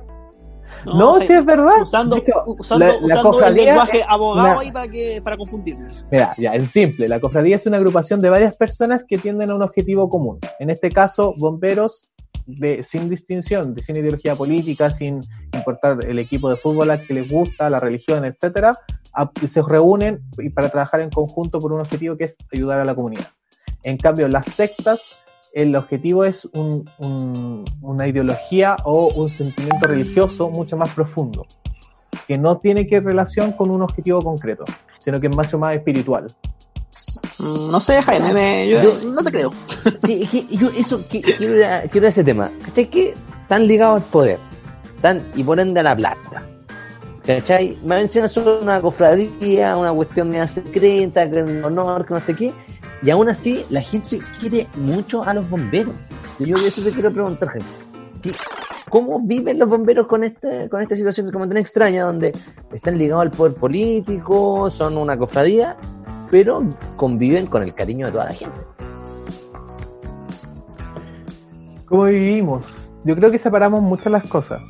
[0.86, 1.82] No, sí es verdad.
[1.82, 5.38] Usando, De hecho, usando, la- la usando el lenguaje es abogado ahí para, que, para
[5.38, 6.06] confundirnos.
[6.12, 9.56] Mira, ya, en simple, la cofradía es una agrupación de varias personas que tienden a
[9.56, 10.40] un objetivo común.
[10.60, 12.10] En este caso, bomberos
[12.46, 15.22] de, sin distinción, de, sin ideología política, sin
[15.54, 18.78] importar el equipo de fútbol al que les gusta, la religión, etcétera,
[19.14, 22.86] a- se reúnen y para trabajar en conjunto por un objetivo que es ayudar a
[22.86, 23.28] la comunidad.
[23.84, 25.23] En cambio, las sectas,
[25.54, 31.46] el objetivo es un- un- una ideología o un sentimiento religioso mucho más profundo,
[32.28, 34.66] que no tiene que relación con un objetivo concreto,
[35.00, 36.26] sino que es mucho más espiritual.
[37.40, 38.80] Mm, No sé, Jaime, me- yo,
[39.16, 39.52] no te creo.
[40.06, 42.50] Sí, es que yo eso que- quiero, ir a, quiero ir a ese tema.
[42.66, 42.90] ¿Cachai?
[42.90, 44.40] Que están ligados al poder.
[44.96, 46.44] Están, y por ende a la plata.
[47.26, 47.78] ¿Cachai?
[47.84, 52.36] Me mencionan solo una cofradía, una cuestión media secreta, que un honor, que no sé
[52.36, 52.54] qué.
[53.04, 55.94] Y aún así, la gente quiere mucho a los bomberos.
[56.40, 57.68] Y yo de eso te quiero preguntar, gente.
[58.22, 58.34] ¿qué-
[58.90, 62.32] ¿Cómo viven los bomberos con este, con esta situación como tan extraña, donde
[62.72, 65.76] están ligados al poder político, son una cofradía,
[66.30, 66.62] pero
[66.96, 68.56] conviven con el cariño de toda la gente?
[71.88, 72.94] ¿Cómo vivimos?
[73.04, 74.62] Yo creo que separamos mucho las cosas.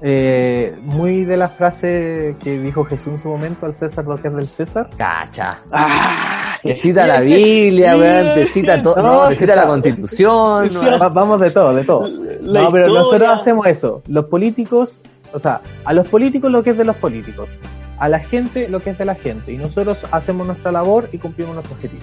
[0.00, 4.28] Eh, muy de la frase que dijo Jesús en su momento, al César lo que
[4.28, 4.90] es del César.
[4.96, 5.58] Cacha.
[5.70, 10.68] Ah, Te cita la Biblia, weón, te cita todo, No, te cita la constitución.
[11.02, 12.08] Va- Vamos de todo, de todo.
[12.40, 13.00] la no, pero historia.
[13.02, 14.02] nosotros hacemos eso.
[14.06, 14.96] Los políticos,
[15.32, 17.58] o sea, a los políticos lo que es de los políticos,
[17.98, 19.52] a la gente lo que es de la gente.
[19.52, 22.02] Y nosotros hacemos nuestra labor y cumplimos nuestro objetivo.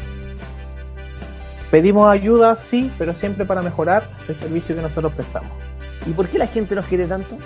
[1.72, 5.52] Pedimos ayuda, sí, pero siempre para mejorar el servicio que nosotros prestamos.
[6.08, 7.38] ¿Y por qué la gente nos quiere tanto?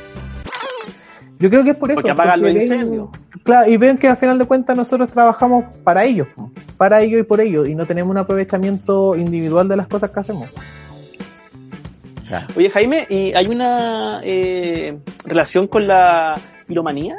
[1.43, 1.95] Yo creo que es por eso.
[1.97, 3.09] Porque apagan los ven- incendios.
[3.43, 6.27] Claro, y ven que al final de cuentas nosotros trabajamos para ellos,
[6.77, 10.19] para ellos y por ellos, y no tenemos un aprovechamiento individual de las cosas que
[10.21, 10.49] hacemos.
[12.55, 16.33] Oye, Jaime, ¿y hay una eh, relación con la
[16.65, 17.15] piromanía?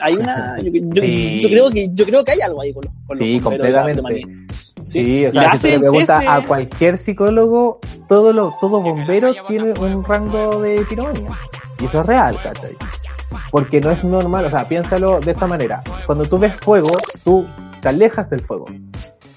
[0.00, 0.56] ¿Hay una?
[0.62, 1.40] Yo, yo- Sí.
[1.40, 4.02] yo creo que yo creo que hay algo ahí con los, con los Sí, completamente.
[4.82, 9.34] Sí, o ¿Y sea, si tú le preguntas a cualquier psicólogo, todo lo, todo bombero
[9.48, 11.30] tiene un rango de piromanía.
[11.80, 12.76] Y eso es real, ¿cachai?
[13.50, 15.82] Porque no es normal, o sea, piénsalo de esta manera.
[16.06, 17.46] Cuando tú ves fuego, tú
[17.80, 18.66] te alejas del fuego.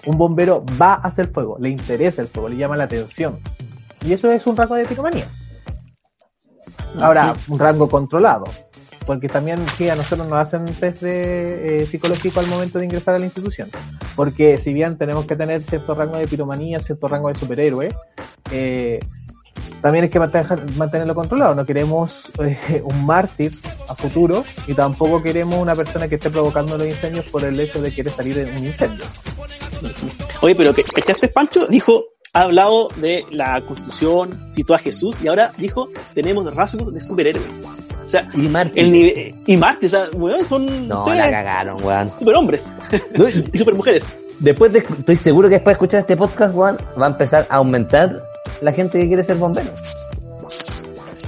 [0.05, 3.39] Un bombero va hacia el fuego, le interesa el fuego, le llama la atención.
[4.05, 5.29] Y eso es un rango de piromanía.
[6.99, 8.45] Ahora, un rango controlado.
[9.05, 13.15] Porque también sí, a nosotros nos hacen test de, eh, psicológico al momento de ingresar
[13.15, 13.69] a la institución.
[14.15, 17.89] Porque si bien tenemos que tener cierto rango de piromanía, cierto rango de superhéroe,
[18.51, 18.99] eh,
[19.81, 21.55] también hay que mantener- mantenerlo controlado.
[21.55, 23.57] No queremos eh, un mártir
[23.87, 27.81] a futuro y tampoco queremos una persona que esté provocando los incendios por el hecho
[27.81, 29.05] de querer salir en un incendio.
[30.41, 32.03] Oye, pero que este Pancho dijo,
[32.33, 37.43] ha hablado de la constitución, citó a Jesús y ahora dijo, tenemos rasgos de superhéroe.
[38.05, 38.85] O sea, Y Martín.
[38.85, 42.11] el nivel, y Marte, o sea, weón, son No, ustedes la cagaron, weón.
[42.17, 42.75] superhombres
[43.15, 44.17] No, y supermujeres.
[44.39, 47.57] Después de, estoy seguro que después de escuchar este podcast, weón, va a empezar a
[47.57, 48.23] aumentar
[48.61, 49.69] la gente que quiere ser bombero.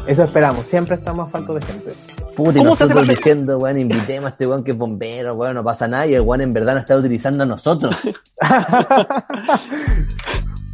[0.07, 0.65] Eso esperamos.
[0.65, 1.93] Siempre estamos a falta de gente.
[2.35, 5.33] Puta, y ¿Cómo se hace nosotros diciendo, weón, invitemos a este weón que es bombero,
[5.35, 7.95] weón, no pasa nada, y el weón en verdad nos está utilizando a nosotros.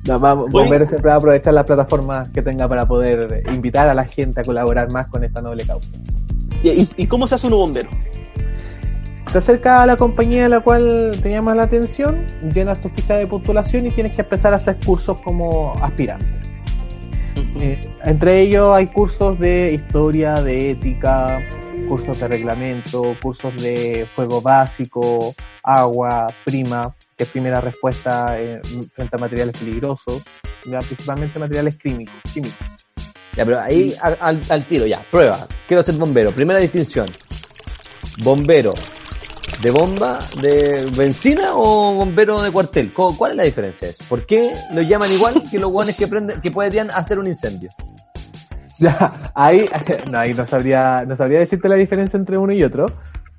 [0.05, 0.49] No, vamos.
[0.49, 4.39] Bombero siempre va a aprovechar las plataformas que tenga para poder invitar a la gente
[4.39, 5.89] a colaborar más con esta noble causa.
[6.63, 7.89] ¿Y, y- y cómo se hace un bombero?
[9.37, 12.25] Te acercas a la compañía a la cual te llama la atención,
[12.55, 16.25] llenas tu ficha de postulación y tienes que empezar a hacer cursos como aspirante.
[17.61, 21.39] Eh, entre ellos hay cursos de historia, de ética,
[21.87, 28.59] cursos de reglamento, cursos de fuego básico, agua, prima, que es primera respuesta eh,
[28.91, 30.23] frente a materiales peligrosos,
[30.65, 32.15] ya, principalmente materiales químicos.
[32.33, 32.57] químicos.
[33.35, 35.45] Ya, pero ahí al, al- al tiro, ya, prueba.
[35.67, 36.31] Quiero ser bombero.
[36.31, 37.05] Primera distinción.
[38.23, 38.73] Bombero.
[39.61, 42.93] ¿De bomba, de benzina o bombero de cuartel?
[42.93, 43.89] ¿Cu- ¿Cuál es la diferencia?
[44.07, 47.69] ¿Por qué lo llaman igual que los guanes que prenden, que podrían hacer un incendio?
[48.79, 49.67] Ya, ahí,
[50.11, 52.85] no, ahí no sabría, no sabría decirte la diferencia entre uno y otro,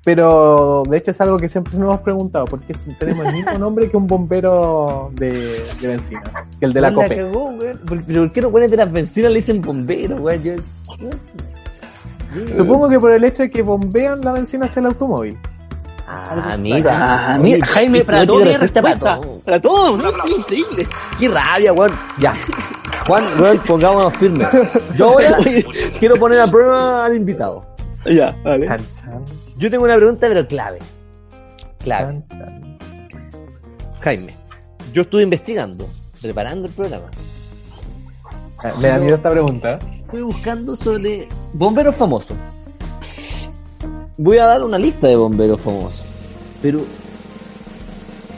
[0.03, 3.89] pero de hecho es algo que siempre nos hemos preguntado, porque tenemos el mismo nombre
[3.89, 6.21] que un bombero de, de benzina,
[6.59, 7.15] que el de la Weón, COPE.
[7.15, 7.77] cagó, weón.
[7.87, 10.29] ¿Por, pero ¿por qué los guanes de las bencinas le dicen bombero?
[10.43, 10.53] Yo-
[12.57, 15.37] Supongo que por el hecho de que bombean la benzina hacia el automóvil.
[16.11, 17.33] Ah, mira.
[17.35, 19.19] Ah, mira, Jaime, para todo tiene respuesta.
[19.45, 20.09] Para todo, ¿no?
[20.27, 20.87] Increíble.
[21.19, 21.91] Qué rabia, weón.
[22.17, 22.35] Ya.
[23.05, 24.47] Juan, weón, pongámonos firmes.
[24.97, 25.37] Yo voy a,
[25.99, 27.63] quiero poner a prueba al invitado.
[28.05, 28.67] Ya, vale.
[29.57, 30.79] Yo tengo una pregunta, pero clave.
[31.79, 32.23] Clave.
[34.01, 34.35] Jaime,
[34.93, 35.87] yo estuve investigando,
[36.21, 37.05] preparando el programa.
[38.63, 39.79] Ah, Me da miedo esta pregunta.
[39.93, 42.35] Estuve buscando sobre bomberos famosos.
[44.21, 46.03] Voy a dar una lista de bomberos famosos.
[46.61, 46.81] Pero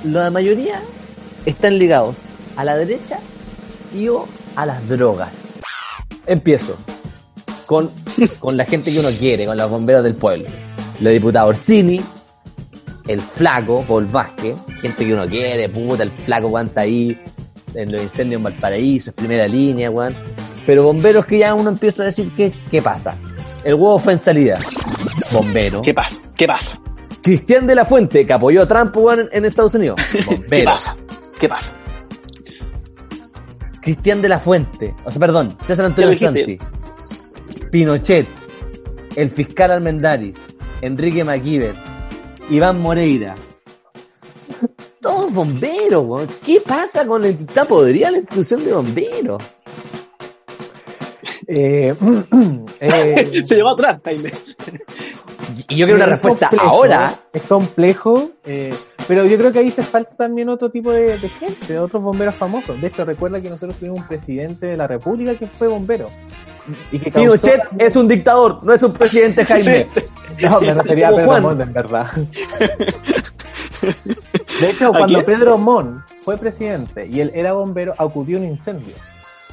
[0.04, 0.80] la mayoría
[1.48, 2.18] están ligados
[2.56, 3.18] a la derecha
[3.92, 5.32] y o a las drogas.
[6.28, 6.78] Empiezo
[7.66, 7.90] con,
[8.40, 10.46] con la gente que uno quiere, con los bomberos del pueblo.
[11.00, 12.00] La diputada Orsini,
[13.08, 17.20] el flaco, Paul Vázquez, gente que uno quiere, puta, el flaco aguanta ahí
[17.74, 20.16] en los incendios en Valparaíso, es primera línea, weón.
[20.64, 23.16] Pero bomberos que ya uno empieza a decir que, ¿qué pasa?
[23.64, 24.60] El huevo fue en salida.
[25.32, 25.82] Bombero.
[25.82, 26.20] ¿Qué pasa?
[26.36, 26.80] ¿Qué pasa?
[27.22, 30.02] Cristian de la Fuente, que apoyó a Trump en, en Estados Unidos.
[30.12, 30.72] ¿Qué Bombero.
[30.72, 30.96] pasa?
[31.40, 31.72] ¿Qué pasa?
[33.82, 34.96] Cristian de la Fuente.
[35.06, 36.18] O sea, perdón, César Antonio.
[36.18, 36.58] Santi.
[37.72, 38.28] Pinochet.
[39.16, 40.36] El fiscal Almendaris.
[40.82, 41.74] Enrique McKibben.
[42.50, 43.36] Iván Moreira.
[45.02, 46.30] Todos bomberos.
[46.46, 49.44] ¿Qué pasa con la está podrida la institución de bomberos?
[51.54, 51.94] Eh,
[52.80, 54.32] eh, Se llevó atrás, Jaime.
[55.68, 57.16] Y yo quiero una es respuesta complejo, ahora.
[57.34, 58.74] Es complejo, eh,
[59.08, 62.36] pero yo creo que ahí te falta también otro tipo de, de gente, otros bomberos
[62.36, 62.80] famosos.
[62.80, 66.08] De hecho, recuerda que nosotros tuvimos un presidente de la República que fue bombero.
[66.92, 69.88] Y que causó- Pinochet es un dictador, no es un presidente Jaime.
[70.42, 71.42] No, me refería a Pedro.
[71.42, 72.08] Montt, en verdad.
[73.82, 75.24] De hecho, ¿A cuando?
[75.26, 78.96] Pedro Montt fue presidente y él era bombero, acudió un incendio.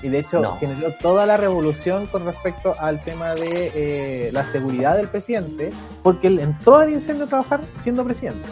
[0.03, 0.57] Y de hecho, No.
[0.59, 5.73] generó toda la revolución con respecto al tema de eh, la seguridad del presidente,
[6.03, 8.45] porque él entró al incendio a trabajar siendo presidente.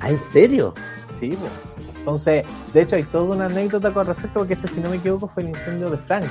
[0.00, 0.72] ¿Ah, en serio?
[1.18, 1.52] Sí, pues.
[1.98, 5.26] Entonces, de hecho, hay toda una anécdota con respecto, porque ese, si no me equivoco,
[5.28, 6.30] fue el incendio de Franklin.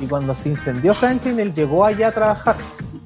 [0.00, 2.56] Y cuando se incendió Franklin, él llegó allá a trabajar.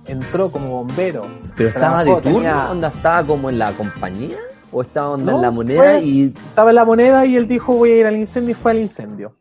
[0.07, 1.27] Entró como bombero.
[1.57, 2.33] ¿Pero estaba de turno?
[2.39, 4.37] tenía- ¿Onda estaba como en la compañía?
[4.73, 7.49] ¿O estaba onda No, en la moneda fue- y Estaba en la moneda y él
[7.49, 9.35] dijo, voy a ir al incendio, y fue al incendio.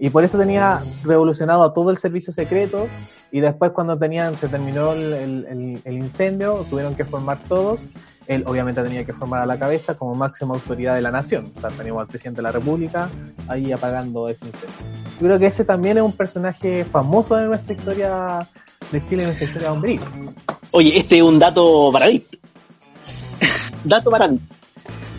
[0.00, 2.88] Y por eso tenía revolucionado a todo el servicio secreto.
[3.30, 7.82] Y después, cuando tenían, se terminó el, el- el- incendio, tuvieron que formar todos.
[8.26, 11.52] Él obviamente tenía que formar a la cabeza como máxima autoridad de la nación.
[11.56, 13.08] O sea, teníamos al presidente de la República
[13.46, 14.68] ahí apagando ese incendio.
[15.20, 18.38] Yo creo que ese también es un personaje famoso de nuestra historia
[18.90, 20.00] de Chile, en nuestra historia bomberil.
[20.72, 22.24] Oye, este es un dato para ti.
[23.84, 24.40] dato para ti.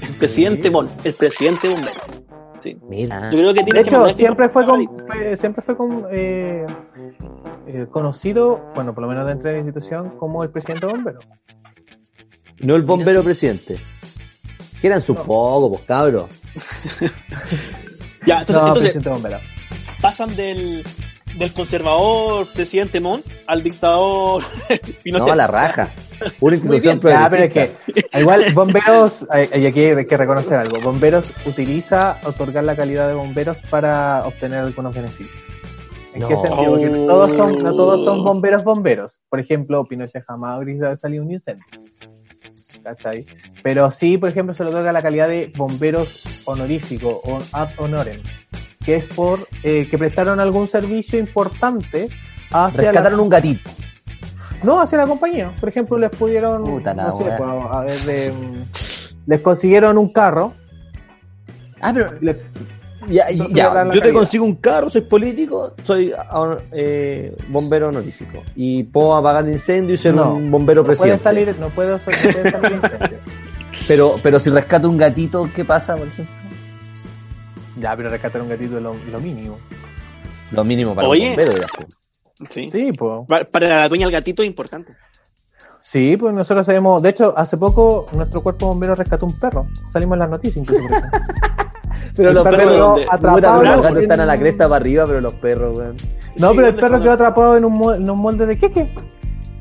[0.01, 2.20] El presidente Mon, el presidente bombero.
[2.62, 2.78] Sí.
[2.88, 3.32] Mira.
[3.32, 5.03] Yo creo que De tiene hecho, siempre fue, con- para ti.
[5.07, 6.66] fue- siempre fue con, eh,
[7.68, 11.20] eh, conocido, bueno, por lo menos dentro de la institución, como el presidente bombero.
[12.59, 13.78] No el bombero presidente.
[14.80, 15.24] Que eran sus No.
[15.24, 16.30] pocos, pues cabros.
[18.28, 19.39] Ya, entonces, no, entonces presidente bombero.
[19.99, 20.84] pasan del,
[21.38, 24.43] del conservador presidente Mon al dictador
[25.03, 25.27] Pinochet.
[25.27, 25.93] No, a la raja.
[26.39, 27.13] Una institución bien.
[27.13, 32.19] Ya, pero es que, igual, bomberos, eh, y aquí hay que reconocer algo, bomberos utiliza
[32.25, 35.41] otorgar la calidad de bomberos para obtener algunos beneficios.
[36.13, 36.71] ¿En qué sentido?
[36.71, 39.21] Porque no todos son, no todos son bomberos bomberos.
[39.29, 41.65] Por ejemplo, Pinochet jamás habría salido un incendio.
[42.84, 43.25] ¿Cachai?
[43.63, 48.21] Pero sí, por ejemplo, se le otorga la calidad de bomberos honoríficos o ad honorem,
[48.86, 52.09] que es por eh, que prestaron algún servicio importante
[52.51, 53.69] hacia la, Rescataron un gatito.
[54.63, 55.53] no, hacia la compañía.
[55.59, 58.34] Por ejemplo, les pudieron, Puta no sé, pues, a ver, de,
[59.27, 60.53] les consiguieron un carro.
[61.82, 62.38] Ah, pero les-
[63.07, 63.47] ya, ya, yo
[63.93, 64.13] te calidad.
[64.13, 68.43] consigo un carro, soy político, soy ah, eh, bombero honorífico.
[68.55, 71.23] Y puedo apagar el incendio y ser No, un bombero no presidente.
[71.23, 72.79] salir, no puede salir, no.
[73.88, 76.36] Pero, pero si rescato un gatito, ¿qué pasa, por ejemplo?
[77.82, 79.57] Ya, pero rescatar un gatito es lo, lo mínimo.
[80.51, 81.29] Lo mínimo para Oye.
[81.32, 81.86] un bombero, ya fue.
[82.49, 82.69] Sí.
[82.69, 83.21] Sí, pues.
[83.27, 84.93] Pa- Para la dueña del gatito es importante.
[85.82, 87.01] Sí, pues nosotros sabemos.
[87.01, 89.67] De hecho, hace poco nuestro cuerpo bombero rescató un perro.
[89.91, 90.86] Salimos en las noticias incluso.
[92.15, 92.99] Pero El los perro perros quedó los
[93.77, 95.95] en- gatos están a la cresta para arriba, pero los perros, weón.
[96.36, 98.57] No, Sí, pero el ¿dónde perro quedó atrapado en un, mol- en un molde de
[98.59, 98.93] queque.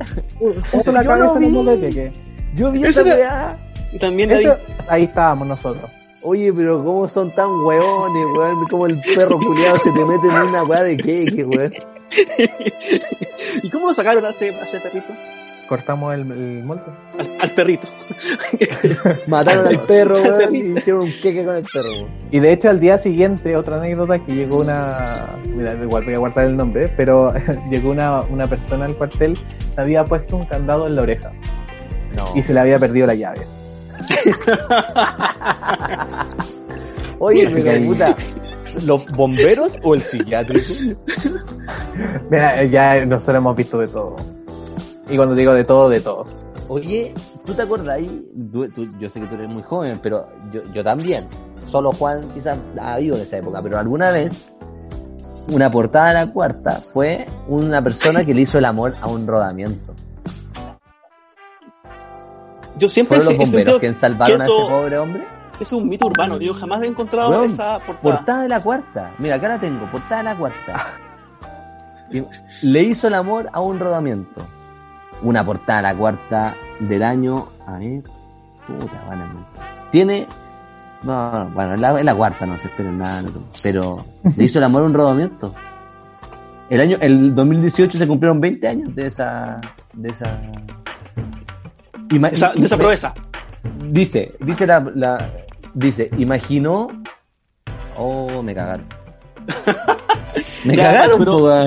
[0.72, 1.48] Puso la Yo cabeza en un vi.
[1.50, 2.12] molde de queque.
[2.56, 3.56] Yo vi Eso esa
[4.00, 4.58] también Eso, ahí-
[4.88, 5.88] ahí estábamos nosotros.
[6.22, 8.66] Oye, pero cómo son tan hueones, weón.
[8.68, 11.72] Como el perro culiado se te mete en una weá de queque, weón.
[13.62, 15.06] ¿Y cómo lo sacaron a ese, a ese perrito?
[15.68, 16.82] Cortamos el, el molde.
[17.18, 17.86] Al, al perrito.
[19.28, 22.08] Mataron al perro, weón, y hicieron un queque con el perro, weón.
[22.30, 25.36] Y de hecho, al día siguiente, otra anécdota que llegó una.
[25.46, 27.32] Mira, igual voy a guardar el nombre, pero
[27.70, 31.30] llegó una, una persona al cuartel, se había puesto un candado en la oreja
[32.16, 32.32] No.
[32.34, 33.46] y se le había perdido la llave.
[37.18, 37.86] Oye, ahí.
[37.86, 38.16] puta.
[38.84, 40.72] ¿Los bomberos o el psiquiátrico?
[42.30, 44.16] Mira, ya nosotros hemos visto de todo.
[45.08, 46.24] Y cuando digo de todo, de todo.
[46.68, 47.12] Oye,
[47.44, 48.24] ¿tú te acuerdas ahí?
[48.52, 51.24] Tú- tú- yo sé que tú eres muy joven, pero yo, yo también.
[51.66, 54.56] Solo Juan quizás ha habido de esa época, pero alguna vez
[55.48, 59.26] una portada de la cuarta fue una persona que le hizo el amor a un
[59.26, 59.92] rodamiento.
[62.78, 65.26] Yo siempre Fueron los bomberos quienes salvaron que a ese pobre hombre.
[65.58, 66.38] es un mito urbano.
[66.38, 68.00] Yo jamás he encontrado esa portada.
[68.00, 69.10] Portada de la cuarta.
[69.18, 70.86] Mira, acá la tengo, portada de la cuarta.
[72.62, 74.46] Le hizo el amor a un rodamiento.
[75.22, 77.48] Una portada de la cuarta del año.
[77.66, 78.02] A ver.
[78.66, 79.24] Puta, bueno,
[79.90, 80.26] Tiene.
[81.02, 83.22] No, no, bueno, es la, cuarta, no se esperen nada.
[83.22, 83.30] no,
[83.62, 84.04] pero
[84.36, 85.54] le hizo el amor a un rodamiento.
[86.68, 89.60] El año, el 2018 se cumplieron 20 años de esa.
[89.94, 90.40] de esa.
[92.10, 93.14] Ima- Esa, de esa proeza.
[93.90, 95.32] Dice, dice la, la-
[95.74, 96.88] dice, imaginó.
[97.96, 98.86] Oh, me cagaron.
[100.64, 101.64] me Ya, cagaron, pero-.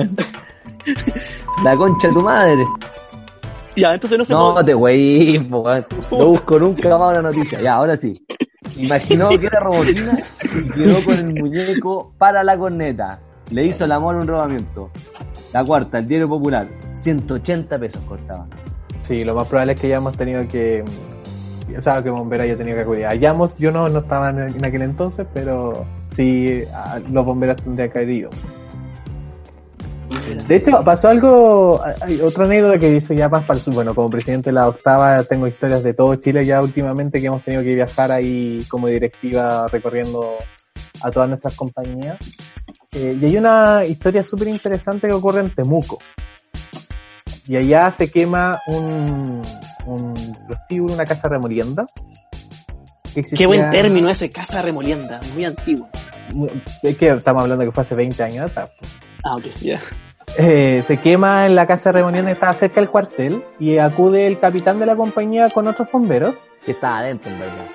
[1.62, 2.64] La concha de tu madre.
[3.76, 5.64] Ya, entonces no se No puede- te güey, po.
[6.10, 7.60] No busco nunca más una noticia.
[7.60, 8.24] Ya, ahora sí.
[8.76, 13.20] Imaginó que era robotina y quedó con el muñeco para la corneta.
[13.50, 14.90] Le hizo el amor un robamiento.
[15.52, 16.68] La cuarta, el diario popular.
[16.92, 18.46] 180 pesos costaba.
[19.06, 20.84] Sí, lo más probable es que hayamos tenido que.
[21.76, 23.06] O sea, que Bombero haya tenido que acudir.
[23.06, 25.84] Hayamos, yo no, no estaba en, aquel entonces, pero
[26.14, 26.62] sí,
[27.10, 28.30] los bomberos tendrían que haber ido.
[30.46, 33.72] De hecho, pasó algo, hay otra anécdota que dice ya más para el.
[33.74, 37.42] Bueno, como presidente de la octava, tengo historias de todo Chile ya últimamente que hemos
[37.42, 40.36] tenido que viajar ahí como directiva recorriendo
[41.02, 42.18] a todas nuestras compañías.
[42.92, 45.98] Eh, y hay una historia súper interesante que ocurre en Temuco.
[47.46, 49.42] Y allá se quema un,
[49.86, 50.14] un
[50.46, 51.86] prostíbulo, una casa remolienda.
[53.14, 55.88] que Qué buen término ese, casa remolienda, muy antiguo.
[56.82, 58.70] Es que estamos hablando que fue hace 20 años atrás.
[58.78, 58.92] pues.
[59.24, 59.78] Ah, ok, ya.
[60.38, 64.40] Eh, se quema en la casa remolienda que estaba cerca del cuartel y acude el
[64.40, 66.42] capitán de la compañía con otros bomberos.
[66.64, 67.66] Que estaba adentro, en verdad.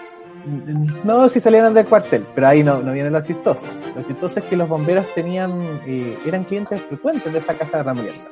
[1.04, 3.62] No, si salieron del cuartel, pero ahí no, no viene lo chistoso.
[3.96, 7.84] Lo chistoso es que los bomberos tenían, eh, eran clientes frecuentes de esa casa de
[7.84, 8.24] remolienda.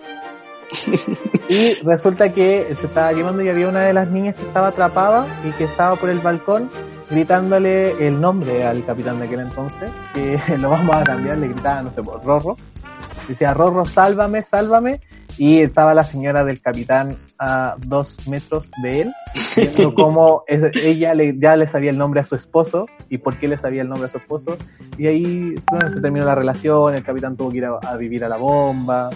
[1.49, 5.25] y resulta que se estaba quemando y había una de las niñas que estaba atrapada
[5.45, 6.69] y que estaba por el balcón
[7.09, 11.81] gritándole el nombre al capitán de aquel entonces, que lo vamos a cambiar, le gritaba,
[11.83, 12.57] no sé, por Rorro.
[13.27, 15.01] Decía, Rorro, sálvame, sálvame.
[15.39, 19.11] Y estaba la señora del capitán a dos metros de él,
[19.55, 23.37] viendo cómo es- ella le, ya le sabía el nombre a su esposo y por
[23.37, 24.57] qué le sabía el nombre a su esposo.
[24.97, 28.25] Y ahí bueno, se terminó la relación, el capitán tuvo que ir a, a vivir
[28.25, 29.11] a la bomba,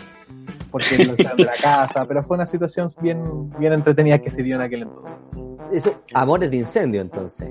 [0.71, 4.41] porque lo echaron de la casa, pero fue una situación bien, bien entretenida que se
[4.43, 5.21] dio en aquel entonces.
[5.71, 7.49] Eso, amores de incendio, entonces.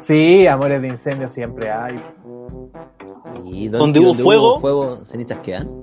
[0.00, 2.00] Sí, amores de incendio siempre hay.
[3.44, 5.82] Y Donde hubo fuego- fuego, cenizas quedan.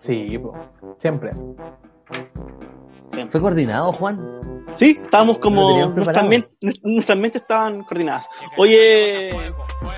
[0.00, 0.54] Sí, po,
[0.98, 1.32] siempre.
[3.10, 3.30] Siempre.
[3.30, 4.20] ¿Fue coordinado, Juan?
[4.76, 5.94] Sí, estábamos como.
[5.94, 8.28] nuestras mentes estaban coordinadas.
[8.58, 9.30] Oye,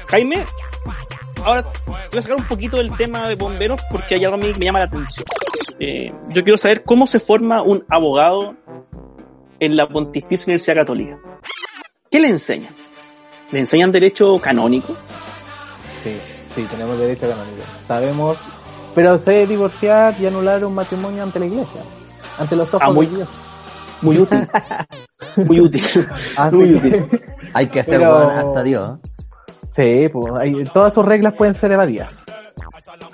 [0.08, 0.36] Jaime,
[1.44, 4.52] ahora voy a sacar un poquito del tema de bomberos porque hay algo a mí
[4.52, 5.24] que me llama la atención.
[5.80, 8.54] Eh, yo quiero saber cómo se forma un abogado
[9.60, 11.18] en la Pontificia Universidad Católica.
[12.10, 12.72] ¿Qué le enseñan?
[13.52, 14.94] ¿Le enseñan derecho canónico?
[16.02, 16.16] Sí,
[16.54, 17.62] sí, tenemos derecho a canónico.
[17.86, 18.38] Sabemos,
[18.94, 21.80] pero sé divorciar y anular un matrimonio ante la iglesia,
[22.38, 23.28] ante los ojos Ah, muy- de Dios.
[24.00, 24.48] Muy útil.
[25.36, 25.82] Muy útil.
[26.36, 27.20] Así Muy que- útil.
[27.54, 28.98] Hay que hacer Pero- hasta Dios.
[29.04, 29.10] ¿eh?
[29.78, 32.24] Sí, pues, hay- todas sus reglas pueden ser evadidas.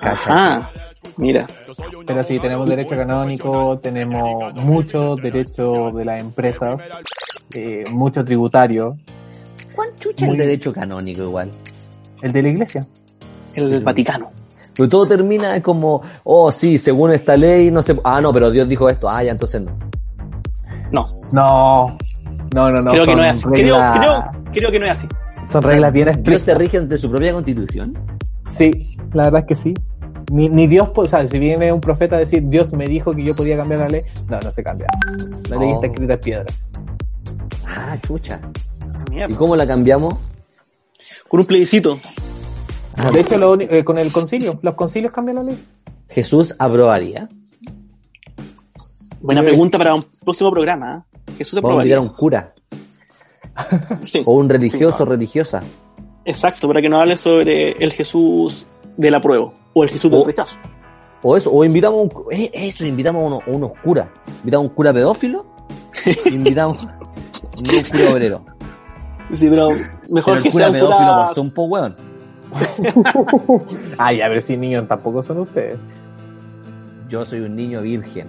[0.01, 0.69] Ah,
[1.19, 1.47] mira.
[2.07, 6.81] Pero sí, tenemos derecho canónico, tenemos mucho derecho de las empresas,
[7.55, 8.97] eh, mucho tributario,
[9.75, 11.51] ¿Cuán chucha Muy- el derecho canónico igual?
[12.23, 12.87] el de la iglesia.
[13.55, 14.31] El Vaticano.
[14.77, 18.69] Pero todo termina como, oh sí, según esta ley, no sé, ah no, pero Dios
[18.69, 19.73] dijo esto, ah ya, entonces no.
[20.93, 21.97] No, No,
[22.55, 22.91] no, no, no.
[22.93, 23.49] creo que no es así.
[23.53, 25.09] Creo, creo, creo que no es así.
[25.51, 26.59] Son reglas bien Dios se estrictas.
[26.59, 27.97] rige ante su propia constitución.
[28.51, 29.75] Sí, la verdad es que sí.
[30.33, 33.23] Ni, ni Dios, o sea, si viene un profeta a decir Dios me dijo que
[33.25, 34.87] yo podía cambiar la ley, no, no se cambia.
[35.49, 35.75] La ley Oh.
[35.75, 36.47] está escrita en piedra.
[37.67, 38.41] Ah, chucha.
[39.11, 39.33] Mierda.
[39.35, 40.15] ¿Y cómo la cambiamos?
[41.29, 41.99] Con un plebiscito.
[42.97, 45.63] Ah, De hecho, lo eh, con el concilio, los concilios cambian la ley.
[46.09, 47.29] Jesús aprobaría.
[49.21, 51.07] Buena pregunta para un próximo programa.
[51.29, 51.33] ¿eh?
[51.39, 51.97] Jesús Vamos a aprobaría.
[51.97, 52.54] a un cura
[54.03, 55.03] Sí, o un religioso Sí.
[55.03, 55.63] o religiosa.
[56.25, 60.25] exacto, para que nos hable sobre el Jesús del apruebo o el Jesús del O-
[60.25, 60.57] rechazo.
[61.23, 64.09] O eso, o invitamos a un, eh, eso, invitamos a unos, a unos curas.
[64.41, 65.47] Invitamos a un cura pedófilo,
[66.27, 68.45] invitamos a un cura obrero.
[69.33, 71.27] Sí, pero mejor Pero que el cura sea pedófilo cura...
[71.29, 71.97] por un po weón.
[73.99, 75.77] Ay, a ver si niños tampoco son ustedes.
[77.09, 78.27] Yo soy un niño virgen.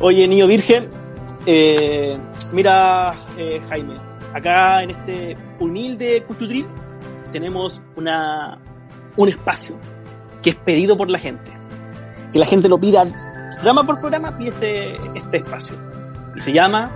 [0.00, 0.88] Oye, niño virgen,
[1.52, 2.16] eh,
[2.52, 3.96] mira, eh, Jaime,
[4.32, 6.64] acá en este humilde Cultutril
[7.32, 8.56] tenemos una,
[9.16, 9.76] un espacio
[10.42, 11.50] que es pedido por la gente.
[12.32, 13.04] Que la gente lo pida,
[13.54, 15.74] programa por programa, pide este, este espacio.
[16.36, 16.92] Y se llama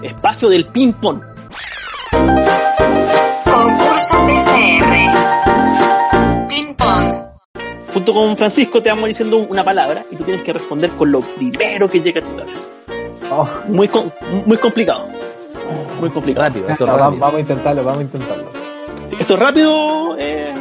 [0.00, 1.20] Espacio del Ping Pong.
[3.44, 4.92] Concurso PCR.
[6.48, 7.14] Ping pong.
[7.92, 11.20] Junto con Francisco te vamos diciendo una palabra y tú tienes que responder con lo
[11.20, 12.66] primero que llega a tu cabeza.
[13.30, 13.90] Oh, Muy,
[14.46, 15.08] muy complicado.
[16.00, 16.46] Muy complicado.
[16.48, 17.20] Rápido, esto es no, vamos, rápido.
[17.20, 18.50] vamos a intentarlo, vamos a intentarlo.
[19.06, 20.52] Sí, esto es rápido, eh,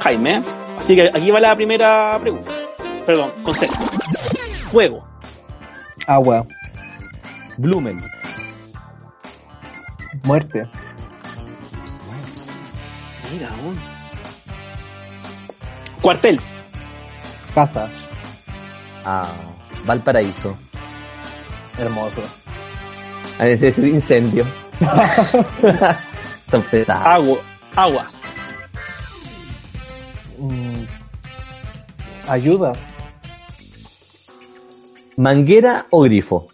[0.00, 0.36] Jaime.
[0.36, 0.42] ¿eh?
[0.78, 2.52] Así que aquí va la primera pregunta.
[3.06, 3.76] Perdón, concepto.
[4.70, 5.04] Fuego,
[6.06, 6.46] Agua,
[7.58, 8.02] Blumen.
[10.24, 10.66] Muerte.
[13.32, 13.76] Mira, weón.
[16.00, 16.40] Cuartel.
[17.54, 17.88] Casa.
[19.04, 19.26] Ah,
[19.84, 20.56] Valparaíso.
[21.78, 22.22] Hermoso.
[23.38, 24.46] A veces es incendio.
[26.50, 27.04] Tan pesado.
[27.04, 27.38] Agua.
[27.74, 28.10] Agua.
[30.38, 30.84] Mm,
[32.28, 32.72] ayuda.
[35.16, 36.46] Manguera o grifo.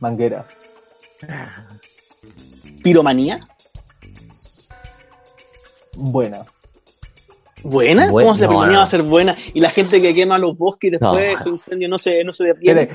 [0.00, 0.44] Manguera.
[2.82, 3.40] Piromanía.
[5.96, 6.44] Buena.
[7.64, 8.10] ¿Buena?
[8.10, 9.34] ¿Cómo se la no, ser buena?
[9.54, 11.42] Y la gente que quema los bosques y después No.
[11.42, 12.90] su incendio no se, no se detiene.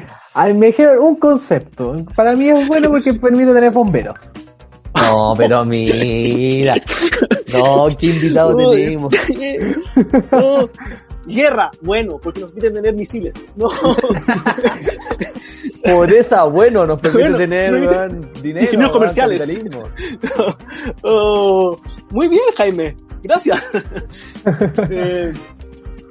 [0.56, 1.98] Me dijeron un concepto.
[2.16, 4.16] Para mí es bueno porque permite tener bomberos.
[4.96, 6.76] No, pero mira.
[7.54, 9.14] No, qué invitado tenemos.
[11.26, 13.36] Guerra, bueno, porque nos permiten tener misiles.
[13.56, 13.70] No,
[15.94, 17.72] Por esa, bueno, nos permite Bueno, tener
[18.42, 18.66] dinero.
[18.66, 19.48] Ingenieros comerciales.
[21.04, 21.78] Oh,
[22.10, 22.96] muy bien, Jaime.
[23.24, 23.62] Gracias.
[24.92, 25.34] Eh,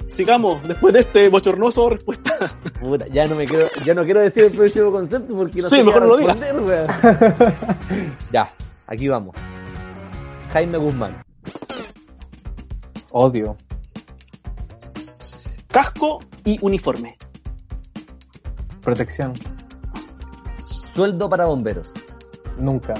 [0.07, 2.33] sigamos, después de este bochornoso respuesta.
[2.79, 5.75] Puta, ya no me quiero, ya no quiero decir el próximo concepto porque no Sí,
[5.75, 6.87] sé qué mejor no lo weón.
[8.31, 8.53] Ya,
[8.87, 9.35] aquí vamos.
[10.53, 11.23] Jaime Guzmán.
[13.11, 13.57] Odio.
[15.67, 17.17] Casco y uniforme.
[18.81, 19.33] Protección.
[20.93, 21.93] Sueldo para bomberos.
[22.57, 22.93] Nunca.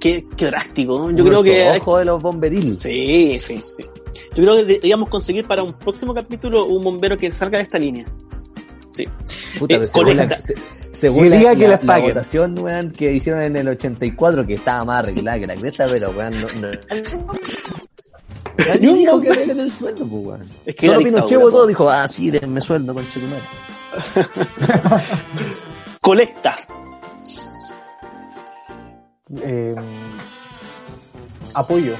[0.00, 0.98] Qué, qué drástico.
[0.98, 1.10] ¿no?
[1.16, 1.68] Yo creo que...
[1.78, 2.76] Ojo de los bomberiles.
[2.80, 3.84] Sí, sí, sí.
[4.30, 7.78] Yo creo que deberíamos conseguir para un próximo capítulo un bombero que salga de esta
[7.78, 8.06] línea.
[8.92, 9.04] Sí.
[9.58, 10.36] Puta, Eh, según la, colecta.
[10.40, 10.54] se-
[10.94, 14.84] según la, diga que la- la votación weón, que hicieron en el 84, que estaba
[14.84, 16.68] más arreglada que la cresta, pero weón, no, no.
[18.80, 20.40] Dijo que el sueldo, pues, weón.
[20.66, 21.66] Es que Solo Pinochet po.
[21.66, 24.28] dijo, ah, sí, denme sueldo, con madre.
[26.00, 26.56] Colecta.
[29.42, 29.74] Eh,
[31.54, 31.94] apoyo.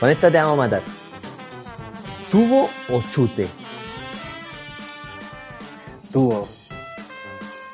[0.00, 0.82] Con esta te vamos a matar.
[2.30, 3.48] ¿Tubo o chute?
[6.12, 6.48] Tubo.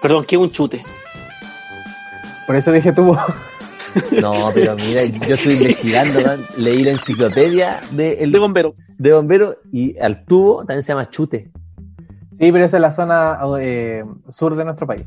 [0.03, 0.83] Perdón, que un chute.
[2.47, 3.17] Por eso dije tubo.
[4.21, 6.47] No, pero mira, yo estoy investigando, weón.
[6.57, 8.75] leí la enciclopedia de, el- De bombero.
[8.99, 11.51] de bombero y al tubo también se llama chute.
[12.39, 15.07] Sí, pero esa es la zona eh, sur de nuestro país.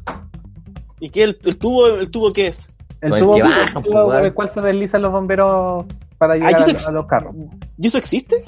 [1.00, 2.70] ¿Y qué el, el tubo, el tubo qué es?
[3.02, 4.26] El el tubo, el pues, por weón.
[4.26, 5.86] el cual se deslizan los bomberos
[6.18, 7.36] para llegar yo a, los carros.
[7.78, 8.44] ¿Y eso existe?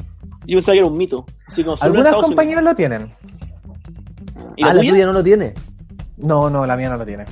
[0.46, 1.26] Yo pensaba que era un mito.
[1.48, 3.04] Así como Algunas compañías lo tienen.
[3.04, 4.54] Unidos.
[4.58, 4.92] ¿Y la ah, la tuya?
[4.92, 5.54] tuya no lo tiene.
[6.18, 7.26] No, no, la mía no lo tiene.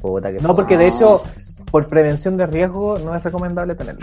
[0.00, 1.22] Puta que No, porque de hecho,
[1.70, 4.00] por prevención de riesgo, no es recomendable tenerlo.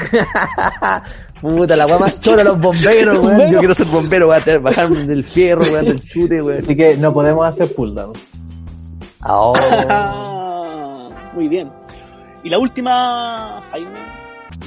[1.41, 3.51] Puta, la weá más chora los bomberos, weón.
[3.51, 6.59] Yo quiero ser bombero, voy a tener, bajarme del fierro, weón, del chute, weón.
[6.59, 8.29] Así que no podemos hacer pull downs.
[9.19, 10.37] Ahora.
[11.33, 11.71] Muy bien.
[12.43, 13.99] Y la última, Jaime,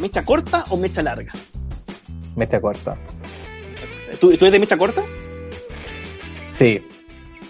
[0.00, 1.32] ¿mecha corta o mecha larga?
[2.36, 2.96] Mecha corta.
[4.20, 5.02] ¿Tú, tú eres de mecha corta?
[6.58, 6.80] Sí,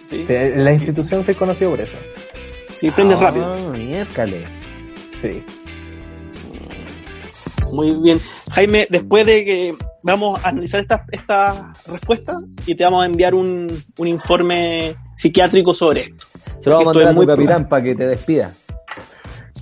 [0.08, 0.22] Sí.
[0.28, 1.96] la institución se conoció por eso.
[2.70, 3.54] Sí, prendes rápido.
[3.54, 4.42] Ah, miércale.
[5.20, 5.42] Sí.
[7.72, 8.20] Muy bien.
[8.52, 12.36] Jaime, después de que vamos a analizar estas esta respuestas
[12.66, 16.24] y te vamos a enviar un, un informe psiquiátrico sobre esto.
[16.60, 18.52] Se lo vamos a Esto mandar es a tu capitán para que te despida.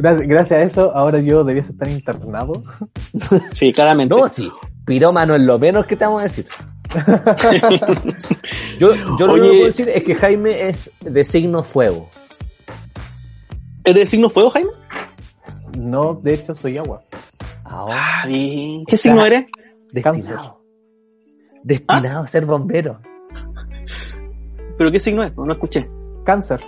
[0.02, 2.64] Gracias, gracias a eso, ahora yo debiese estar internado.
[3.52, 4.12] Sí, claramente.
[4.14, 4.50] No, sí.
[4.84, 6.46] Pirómano es lo menos que te vamos a decir.
[8.80, 9.42] yo yo lo Oye.
[9.42, 12.08] que puedo decir es que Jaime es de signo fuego.
[13.84, 14.70] ¿Eres de signo fuego, Jaime?
[15.78, 17.02] No, de hecho, soy agua.
[17.64, 18.84] Ahora, Ah, bien.
[18.86, 19.46] ¿Qué signo eres?
[19.92, 20.60] destinado.
[21.62, 23.00] Destinado a ser bombero.
[24.76, 25.32] ¿Pero qué signo es?
[25.36, 25.88] No, escuché.
[26.24, 26.60] Cáncer.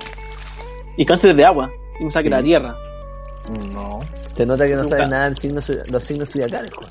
[0.96, 1.70] Y cáncer es de agua.
[2.00, 2.76] Y me saqué la tierra.
[3.72, 4.00] No.
[4.36, 4.96] Se nota que no Nunca.
[4.96, 6.72] sabes nada del signo, los signos zodiacales.
[6.72, 6.90] joder.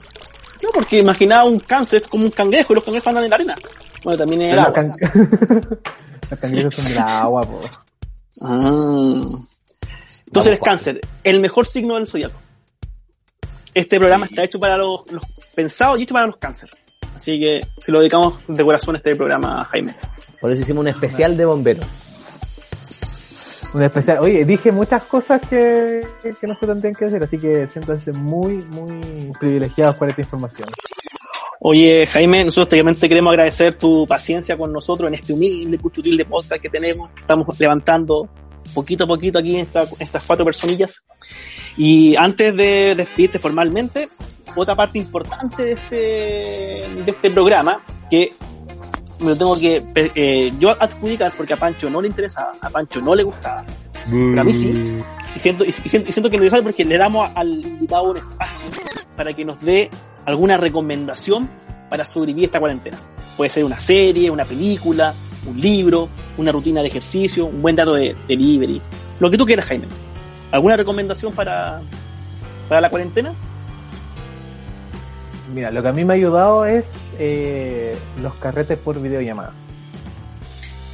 [0.61, 3.55] No, porque imaginaba un cáncer como un cangrejo y los cangrejos andan en la arena.
[4.03, 4.73] Bueno, también es el agua.
[4.73, 4.91] can-
[6.29, 7.61] los cangrejos son del agua, po.
[8.41, 9.25] Ah.
[10.25, 12.39] Entonces eres cáncer, el mejor signo del zodiaco.
[13.73, 15.23] Este programa está hecho para los, los
[15.55, 16.69] pensados y hecho para los cáncer.
[17.15, 19.95] Así que te lo dedicamos de corazón a este programa, Jaime.
[20.41, 21.85] Por eso hicimos un especial de bomberos.
[23.73, 24.19] Un especial.
[24.19, 26.05] Oye, dije muchas cosas que,
[26.39, 30.69] que no se tendrían que decir, así que siéntanse muy, muy privilegiados por esta información.
[31.59, 36.61] Oye, Jaime, nosotros obviamente queremos agradecer tu paciencia con nosotros en este humilde de podcast
[36.61, 37.11] que tenemos.
[37.19, 38.29] Estamos levantando
[38.73, 41.03] poquito a poquito aquí esta- estas cuatro personillas.
[41.77, 44.09] Y antes de despedirte formalmente,
[44.55, 48.33] otra parte importante de este, de este programa, que
[49.23, 53.01] me lo tengo que eh, yo adjudicar porque a Pancho no le interesaba, a Pancho
[53.01, 53.63] no le gustaba.
[54.09, 54.99] Pero a mí sí.
[55.35, 58.67] Y siento, y, siento, y siento que es porque le damos al invitado un espacio
[59.15, 59.89] para que nos dé
[60.25, 61.49] alguna recomendación
[61.89, 62.97] para sobrevivir esta cuarentena.
[63.37, 65.13] Puede ser una serie, una película,
[65.47, 68.81] un libro, una rutina de ejercicio, un buen dato de delivery.
[69.19, 69.87] Lo que tú quieras, Jaime.
[70.51, 71.81] ¿Alguna recomendación para,
[72.67, 73.33] para la cuarentena?
[75.53, 79.53] Mira, lo que a mí me ha ayudado es eh, los carretes por videollamada.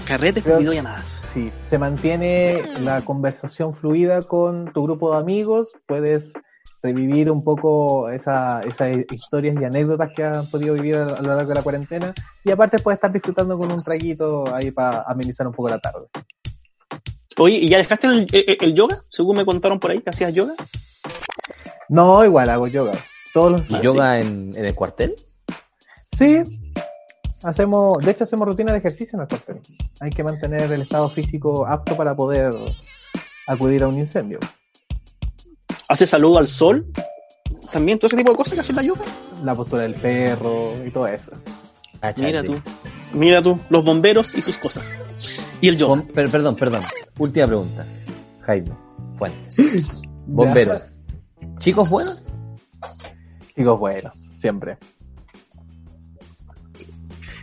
[0.05, 1.21] Carretes Creo- con videollamadas.
[1.33, 6.33] Sí, se mantiene la conversación fluida con tu grupo de amigos, puedes
[6.81, 11.35] revivir un poco esa- esas historias y anécdotas que han podido vivir a, a lo
[11.35, 15.45] largo de la cuarentena y aparte puedes estar disfrutando con un traguito ahí para amenizar
[15.47, 16.07] un poco la tarde.
[17.37, 18.97] Oye, ¿y ya dejaste el, el- el yoga?
[19.09, 20.53] Según me contaron por ahí que hacías yoga.
[21.87, 22.91] No, igual hago yoga.
[23.33, 25.15] Todos los ¿Y Ah, yoga en, en el cuartel?
[26.17, 26.41] Sí,
[27.43, 29.59] hacemos, de hecho hacemos rutina de ejercicio en el cuartel.
[29.99, 32.53] Hay que mantener el estado físico apto para poder
[33.47, 34.39] acudir a un incendio.
[35.87, 36.85] ¿Haces saludo al sol?
[37.71, 39.01] También, todo ese tipo de cosas que hace la yoga.
[39.43, 41.31] La postura del perro y todo eso.
[42.01, 42.61] Ah, Mira tú.
[43.13, 44.83] Mira tú, los bomberos y sus cosas.
[45.61, 45.95] Y el yoga.
[45.95, 46.83] Bom- per- perdón, perdón.
[47.17, 47.85] Última pregunta.
[48.41, 48.71] Jaime,
[49.17, 50.01] Fuentes.
[50.27, 50.81] Bomberos.
[51.59, 52.23] ¿Chicos buenos?
[53.55, 54.77] Chicos buenos, siempre.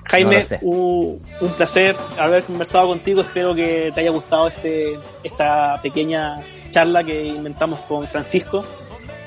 [0.08, 0.58] No Jaime, sé.
[0.62, 3.22] un, un placer haber conversado contigo.
[3.22, 6.36] Espero que te haya gustado este, esta pequeña
[6.70, 8.64] charla que inventamos con Francisco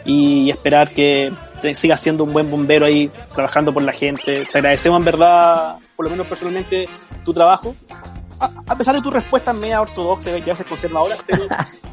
[0.05, 4.45] y esperar que te sigas siendo un buen bombero ahí trabajando por la gente.
[4.45, 6.87] Te agradecemos en verdad, por lo menos personalmente,
[7.25, 7.75] tu trabajo.
[8.39, 11.43] A, a pesar de tus respuestas media ortodoxas que a veces conservadoras, pero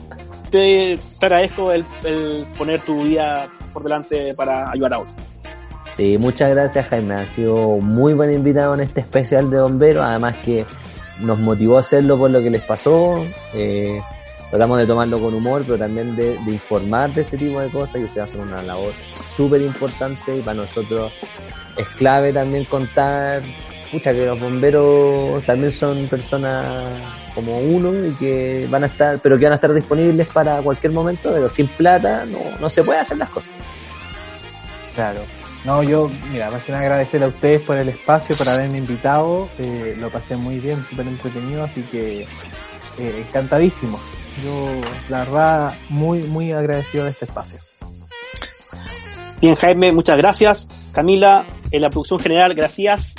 [0.51, 5.15] te, te agradezco el, el poner tu vida por delante para ayudar a otros.
[5.99, 7.15] Sí, muchas gracias Jaime.
[7.15, 10.03] Ha sido muy buen invitado en este especial de bomberos.
[10.03, 10.65] Además que
[11.21, 13.23] nos motivó a hacerlo por lo que les pasó.
[13.53, 14.01] Eh,
[14.49, 17.97] tratamos de tomarlo con humor, pero también de, de informar de este tipo de cosas.
[17.97, 18.95] Y ustedes hacen una labor
[19.37, 21.13] súper importante y para nosotros
[21.77, 23.43] es clave también contar.
[23.91, 27.01] Pucha, que los bomberos también son personas
[27.35, 30.93] como uno y que van a estar, pero que van a estar disponibles para cualquier
[30.93, 33.53] momento, pero sin plata no, no se puede hacer las cosas.
[34.95, 35.21] Claro.
[35.65, 39.49] No, yo, mira, más que nada agradecer a ustedes por el espacio, por haberme invitado.
[39.59, 43.99] Eh, lo pasé muy bien, súper entretenido, así que eh, encantadísimo.
[44.45, 47.59] Yo, la verdad, muy, muy agradecido de este espacio.
[49.41, 50.69] Bien, Jaime, muchas gracias.
[50.93, 53.17] Camila, en la producción general, gracias.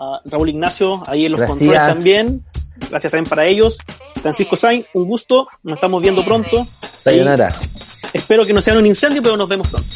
[0.00, 1.58] A Raúl Ignacio, ahí en los Gracias.
[1.58, 2.44] controles también.
[2.88, 3.78] Gracias también para ellos.
[4.20, 5.46] Francisco Sainz, un gusto.
[5.62, 6.66] Nos estamos viendo pronto.
[7.04, 7.54] Sayonara.
[8.12, 9.88] Espero que no sea un incendio, pero nos vemos pronto.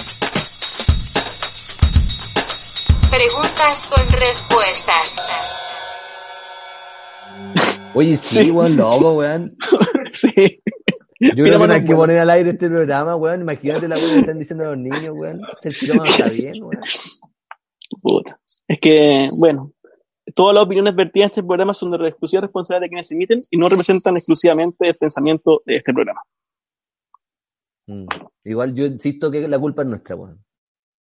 [3.11, 5.16] Preguntas con respuestas.
[7.94, 8.50] Oye, sí, Sí.
[8.50, 9.57] weón, loco, weón.
[10.12, 10.61] sí.
[11.20, 13.42] Yo creo que no hay que poner al aire este programa, weón.
[13.42, 15.40] Imagínate la weón que están diciendo los niños, weón.
[15.62, 16.80] El pirómano está bien, weón.
[18.02, 18.38] Puta.
[18.68, 19.72] Es que, bueno,
[20.35, 23.57] todas las opiniones vertidas en este programa son de exclusiva responsabilidad de quienes emiten y
[23.57, 26.20] no representan exclusivamente el pensamiento de este programa.
[27.87, 28.07] Mm.
[28.45, 30.43] Igual yo insisto que la culpa es nuestra, weón.